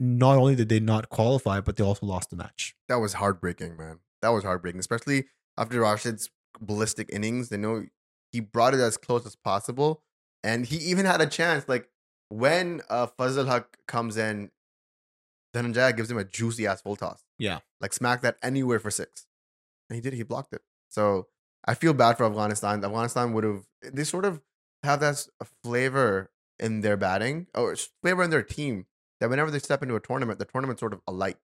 [0.04, 3.78] not only did they not qualify but they also lost the match That was heartbreaking,
[3.78, 4.00] man.
[4.24, 5.28] That was heartbreaking, especially
[5.58, 6.30] after Rashid's
[6.60, 7.50] ballistic innings.
[7.50, 7.86] They know
[8.32, 10.02] he brought it as close as possible,
[10.44, 11.68] and he even had a chance.
[11.70, 11.88] Like
[12.30, 14.50] when uh, Fazal Haq comes in,
[15.54, 17.24] Dhananjaya gives him a juicy ass full toss.
[17.38, 17.60] Yeah.
[17.80, 19.26] like smack that anywhere for six,
[19.90, 20.14] and he did.
[20.14, 20.62] He blocked it.
[20.90, 21.28] So
[21.66, 22.84] I feel bad for Afghanistan.
[22.84, 23.66] Afghanistan would have.
[23.84, 24.42] They sort of
[24.84, 25.28] have that
[25.64, 28.86] flavor in their batting or flavor in their team
[29.22, 31.40] that whenever they step into a tournament, the tournament sort of alights.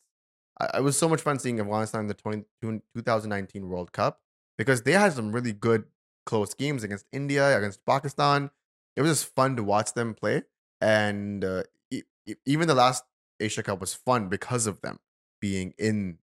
[0.59, 4.19] I, it was so much fun seeing Afghanistan in the 20, 2019 World Cup
[4.57, 5.86] because they had some really good
[6.25, 8.49] close games against India, against Pakistan.
[8.97, 10.43] It was just fun to watch them play.
[10.82, 12.01] And uh, e-
[12.45, 13.05] even the last
[13.39, 14.99] Asia Cup was fun because of them
[15.39, 16.17] being in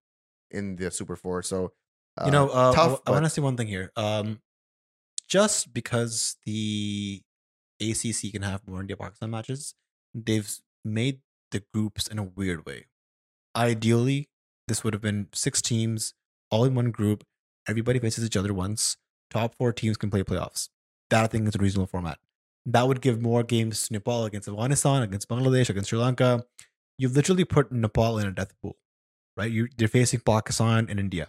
[0.50, 1.42] in the Super Four.
[1.42, 1.72] So,
[2.24, 4.40] you know uh, tough, I, but- want to say one thing here um
[5.26, 7.22] just because the
[7.82, 9.74] acc can have more india pakistan matches
[10.14, 10.48] they've
[10.84, 11.18] made
[11.54, 12.86] the groups in a weird way.
[13.56, 14.28] Ideally
[14.68, 16.14] this would have been six teams
[16.50, 17.24] all in one group.
[17.68, 18.96] Everybody faces each other once.
[19.30, 20.68] Top four teams can play playoffs.
[21.10, 22.18] That i think is a reasonable format.
[22.66, 26.44] That would give more games to nepal against afghanistan against bangladesh against sri lanka.
[26.98, 28.76] You've literally put nepal in a death pool
[29.36, 29.50] right?
[29.50, 31.28] You they're facing pakistan and india.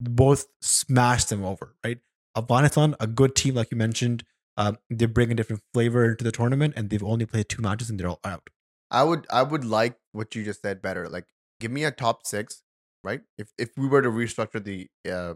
[0.00, 1.98] Both smashed them over, right?
[2.36, 4.24] Afghanistan, a good team, like you mentioned,
[4.58, 7.90] Um, they bring a different flavor into the tournament, and they've only played two matches
[7.90, 8.48] and they're all out.
[8.90, 11.08] I would I would like what you just said better.
[11.08, 11.26] Like
[11.60, 12.62] give me a top six,
[13.02, 13.20] right?
[13.38, 15.34] If if we were to restructure the uh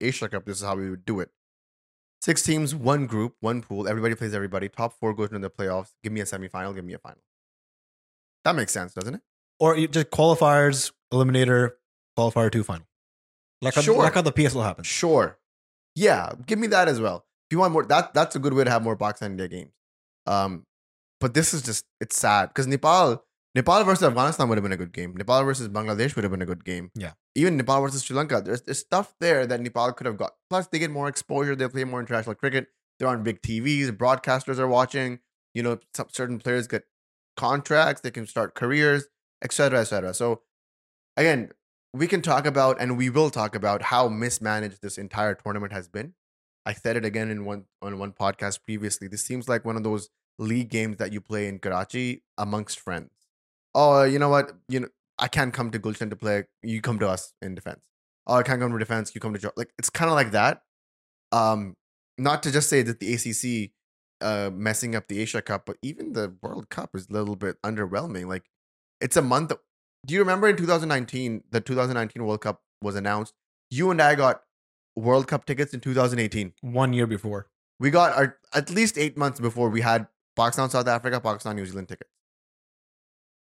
[0.00, 1.30] Asia Cup, this is how we would do it.
[2.22, 3.88] Six teams, one group, one pool.
[3.88, 4.68] Everybody plays everybody.
[4.68, 5.92] Top four goes into the playoffs.
[6.02, 6.74] Give me a semifinal.
[6.74, 7.20] Give me a final.
[8.44, 9.20] That makes sense, doesn't it?
[9.58, 11.72] Or you just qualifiers, eliminator,
[12.18, 12.86] qualifier two, final.
[13.62, 14.86] Like how, like how the PSL happens.
[14.86, 15.38] Sure.
[15.94, 17.26] Yeah, give me that as well.
[17.48, 19.48] If you want more, that that's a good way to have more box Pakistan India
[19.48, 19.72] games.
[20.26, 20.64] Um,
[21.20, 23.22] but this is just it's sad because Nepal,
[23.54, 25.14] Nepal versus Afghanistan would have been a good game.
[25.16, 26.90] Nepal versus Bangladesh would have been a good game.
[26.94, 27.12] Yeah.
[27.34, 30.32] Even Nepal versus Sri Lanka, there's there's stuff there that Nepal could have got.
[30.48, 31.54] Plus, they get more exposure.
[31.54, 32.68] They play more international cricket.
[32.98, 33.90] They're on big TVs.
[33.96, 35.20] Broadcasters are watching.
[35.54, 36.84] You know, some, certain players get
[37.36, 38.02] contracts.
[38.02, 39.06] They can start careers,
[39.42, 40.14] etc., etc.
[40.14, 40.42] So,
[41.16, 41.50] again,
[41.92, 45.88] we can talk about and we will talk about how mismanaged this entire tournament has
[45.88, 46.14] been.
[46.64, 49.08] I said it again in one on one podcast previously.
[49.08, 50.10] This seems like one of those
[50.40, 53.10] league games that you play in Karachi amongst friends.
[53.74, 54.52] Oh, you know what?
[54.68, 54.88] You know,
[55.18, 56.44] I can't come to Gulshan to play.
[56.62, 57.80] You come to us in defense.
[58.26, 59.14] Oh, I can't come to defense.
[59.14, 60.62] You come to jo-" like it's kind of like that.
[61.30, 61.76] Um,
[62.18, 63.72] not to just say that the ACC
[64.22, 67.56] uh messing up the Asia Cup, but even the World Cup is a little bit
[67.62, 68.26] underwhelming.
[68.26, 68.44] Like
[69.00, 69.52] it's a month.
[70.06, 73.34] Do you remember in 2019 the 2019 World Cup was announced?
[73.70, 74.42] You and I got
[74.96, 76.54] World Cup tickets in 2018.
[76.62, 77.46] One year before.
[77.78, 80.06] We got our at least eight months before we had
[80.36, 82.10] Pakistan, South Africa, Pakistan, New Zealand tickets.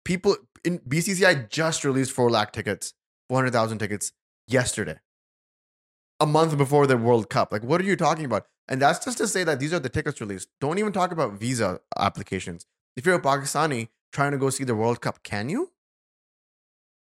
[0.05, 2.95] People in BCCI just released four lakh tickets,
[3.29, 4.13] 400,000 tickets
[4.47, 4.97] yesterday,
[6.21, 7.53] a month before the World Cup.
[7.53, 8.47] Like, what are you talking about?
[8.69, 10.49] And that's just to say that these are the tickets released.
[10.61, 12.67] Don't even talk about visa applications.
[12.97, 15.73] If you're a Pakistani trying to go see the World Cup, can you?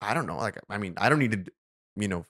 [0.00, 0.36] I don't know.
[0.36, 1.52] Like, I mean, I don't need to,
[1.96, 2.24] you know,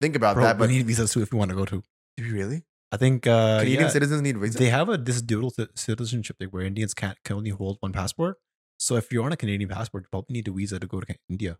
[0.00, 0.58] think about Bro, that.
[0.58, 1.82] But we need visas too if we want to go to.
[2.16, 2.62] do you really?
[2.92, 4.56] I think uh, Canadian yeah, citizens need visas.
[4.56, 7.92] they have a this dual ci- citizenship thing where Indians can't can only hold one
[7.92, 8.36] passport.
[8.78, 11.14] So if you're on a Canadian passport, you probably need a visa to go to
[11.28, 11.58] India.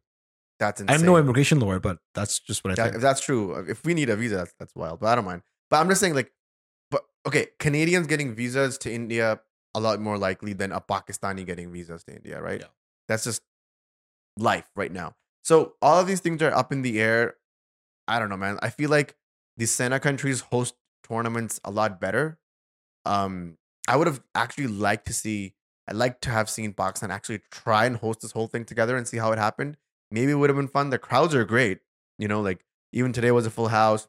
[0.59, 0.95] That's insane.
[1.01, 2.97] I'm no immigration lawyer, but that's just what I That- think.
[2.97, 5.01] if that's true, if we need a visa, that's, that's wild.
[5.01, 5.43] But I don't mind.
[5.71, 6.33] But I'm just saying, like,
[6.91, 9.41] but okay, Canadians getting visas to India
[9.75, 12.61] a lot more likely than a Pakistani getting visas to India, right?
[12.61, 12.67] Yeah.
[13.09, 13.43] That's just
[14.39, 15.15] life right now.
[15.43, 17.35] So all of these things are up in the air.
[18.09, 18.59] I don't know, man.
[18.63, 19.17] I feel like
[19.57, 20.75] the Sena countries host
[21.07, 22.39] tournaments a lot better.
[23.05, 25.55] Um, I would have actually liked to see.
[25.89, 29.07] I'd like to have seen Pakistan actually try and host this whole thing together and
[29.07, 29.77] see how it happened.
[30.11, 30.91] Maybe it would have been fun.
[30.91, 31.79] The crowds are great.
[32.19, 34.09] You know, like even today was a full house.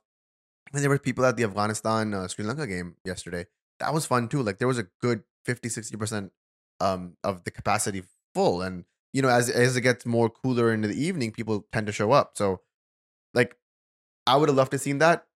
[0.74, 3.46] And there were people at the Afghanistan uh, Sri Lanka game yesterday.
[3.80, 4.42] That was fun too.
[4.42, 6.32] Like there was a good 50, 60%
[6.80, 8.62] um, of the capacity full.
[8.62, 11.94] And, you know, as, as it gets more cooler into the evening, people tend to
[11.94, 12.32] show up.
[12.36, 12.62] So,
[13.34, 13.56] like,
[14.26, 15.27] I would have loved to seen that.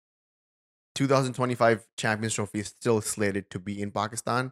[0.95, 4.51] 2025 Champions Trophy is still slated to be in Pakistan.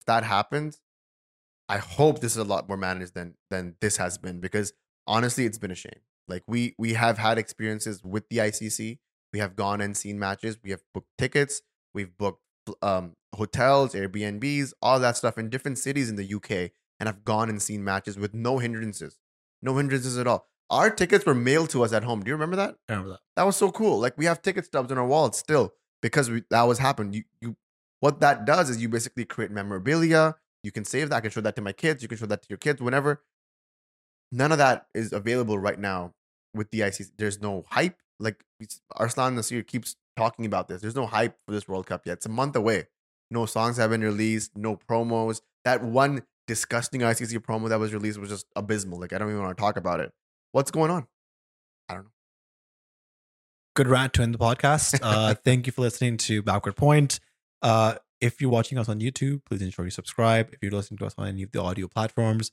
[0.00, 0.80] If that happens,
[1.68, 4.72] I hope this is a lot more managed than than this has been because
[5.06, 6.00] honestly, it's been a shame.
[6.28, 8.98] Like we we have had experiences with the ICC.
[9.32, 10.58] We have gone and seen matches.
[10.62, 11.62] We have booked tickets.
[11.94, 12.42] We've booked
[12.82, 16.70] um, hotels, Airbnbs, all that stuff in different cities in the UK,
[17.00, 19.18] and have gone and seen matches with no hindrances,
[19.62, 20.47] no hindrances at all.
[20.70, 22.22] Our tickets were mailed to us at home.
[22.22, 22.76] Do you remember that?
[22.88, 23.20] I remember that.
[23.36, 23.98] That was so cool.
[23.98, 27.14] Like we have ticket stubs in our wallets still because we, that was happened.
[27.14, 27.56] You you
[28.00, 30.36] what that does is you basically create memorabilia.
[30.62, 31.16] You can save that.
[31.16, 32.02] I can show that to my kids.
[32.02, 33.22] You can show that to your kids whenever.
[34.30, 36.14] None of that is available right now
[36.54, 37.12] with the ICC.
[37.16, 37.96] There's no hype.
[38.20, 38.44] Like
[38.96, 40.82] Arslan Nasir keeps talking about this.
[40.82, 42.14] There's no hype for this World Cup yet.
[42.14, 42.88] It's a month away.
[43.30, 44.56] No songs have been released.
[44.56, 45.40] No promos.
[45.64, 49.00] That one disgusting ICC promo that was released was just abysmal.
[49.00, 50.12] Like I don't even want to talk about it.
[50.52, 51.06] What's going on?
[51.88, 52.10] I don't know.
[53.74, 54.98] good rant to end the podcast.
[55.02, 57.20] Uh, thank you for listening to Backward Point.
[57.62, 60.48] Uh, if you're watching us on YouTube, please ensure you subscribe.
[60.52, 62.50] If you're listening to us on any of the audio platforms,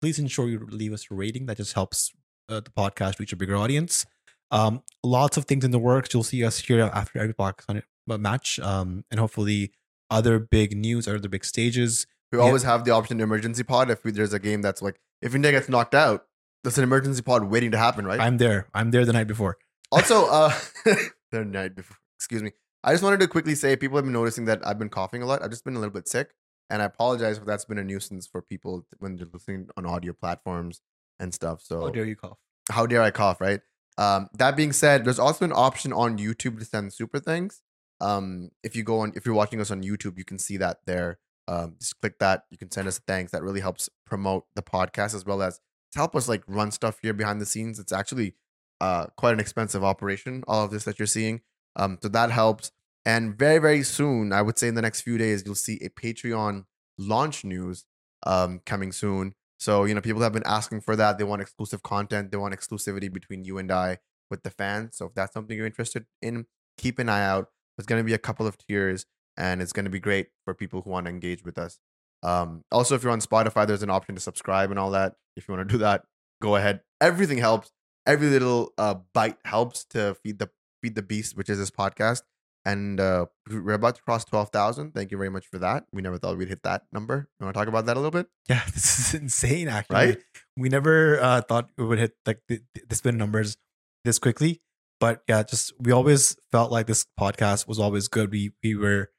[0.00, 1.46] please ensure you leave us a rating.
[1.46, 2.12] That just helps
[2.48, 4.04] uh, the podcast reach a bigger audience.
[4.50, 6.12] Um, lots of things in the works.
[6.12, 9.72] You'll see us here after every Pakistan match, um, and hopefully
[10.10, 12.06] other big news, or other big stages.
[12.32, 12.44] We Yeah.
[12.44, 15.34] always have the option to emergency pod if we, there's a game that's like if
[15.34, 16.26] India gets knocked out,
[16.64, 18.18] there's an emergency pod waiting to happen, right?
[18.20, 18.66] I'm there.
[18.74, 19.58] I'm there the night before.
[19.92, 20.52] also, uh,
[21.30, 21.96] the night before.
[22.18, 22.50] Excuse me.
[22.82, 25.26] I just wanted to quickly say people have been noticing that I've been coughing a
[25.26, 25.42] lot.
[25.42, 26.30] I've just been a little bit sick,
[26.68, 30.12] and I apologize if that's been a nuisance for people when they're listening on audio
[30.12, 30.80] platforms
[31.20, 31.62] and stuff.
[31.62, 32.38] So How dare you cough?
[32.70, 33.60] how dare I cough, right?
[33.98, 37.62] Um, that being said, there's also an option on YouTube to send super things.
[38.00, 40.78] Um, if you go on, if you're watching us on YouTube, you can see that
[40.86, 41.18] there.
[41.46, 42.44] Um, just click that.
[42.50, 43.32] You can send us thanks.
[43.32, 45.60] That really helps promote the podcast as well as
[45.94, 47.78] to help us like run stuff here behind the scenes.
[47.78, 48.34] It's actually
[48.80, 50.44] uh quite an expensive operation.
[50.46, 51.40] All of this that you're seeing.
[51.76, 52.70] Um, so that helps.
[53.06, 55.90] And very, very soon, I would say in the next few days, you'll see a
[55.90, 56.64] Patreon
[56.98, 57.84] launch news
[58.24, 59.34] um, coming soon.
[59.58, 61.18] So, you know, people have been asking for that.
[61.18, 63.98] They want exclusive content, they want exclusivity between you and I
[64.30, 64.96] with the fans.
[64.96, 66.46] So, if that's something you're interested in,
[66.78, 67.48] keep an eye out.
[67.76, 70.54] There's going to be a couple of tiers, and it's going to be great for
[70.54, 71.78] people who want to engage with us.
[72.24, 75.14] Um, also, if you're on Spotify, there's an option to subscribe and all that.
[75.36, 76.04] If you want to do that,
[76.42, 76.80] go ahead.
[77.00, 77.70] Everything helps.
[78.06, 80.48] Every little uh, bite helps to feed the
[80.82, 82.22] feed the beast, which is this podcast.
[82.66, 84.94] And uh, we're about to cross twelve thousand.
[84.94, 85.84] Thank you very much for that.
[85.92, 87.28] We never thought we'd hit that number.
[87.38, 88.26] You want to talk about that a little bit?
[88.48, 89.68] Yeah, this is insane.
[89.68, 90.18] Actually, Right?
[90.56, 93.58] We never uh, thought we would hit like the, the spin numbers
[94.04, 94.62] this quickly.
[94.98, 98.30] But yeah, just we always felt like this podcast was always good.
[98.30, 99.10] We we were,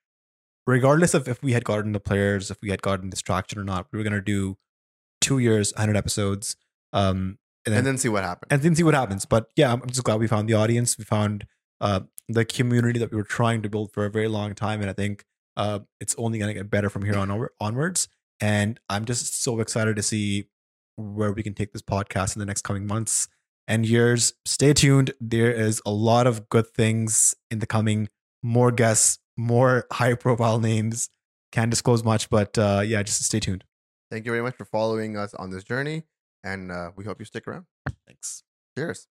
[0.68, 3.88] regardless of if we had gotten the players, if we had gotten distraction or not,
[3.92, 4.58] we were gonna do
[5.22, 6.56] two years, hundred episodes,
[6.94, 8.48] um, and then And then see what happens.
[8.52, 9.26] and then see what happens.
[9.26, 10.98] But yeah, I'm just glad we found the audience.
[10.98, 11.48] We found
[11.82, 14.90] uh, the community that we were trying to build for a very long time, and
[14.90, 15.24] I think
[15.58, 18.08] uh, it's only going to get better from here on over, onwards.
[18.42, 20.46] And I'm just so excited to see
[20.98, 23.28] where we can take this podcast in the next coming months
[23.68, 24.34] and years.
[24.46, 25.14] Stay tuned.
[25.20, 28.10] There is a lot of good things in the coming.
[28.44, 31.10] More guests, more high profile names.
[31.52, 33.64] Can't disclose much, but uh, yeah, just stay tuned.
[34.12, 36.04] Thank you very much for following us on this journey,
[36.44, 37.66] and uh, we hope you stick around.
[38.08, 38.44] Thanks.
[38.78, 39.08] Cheers.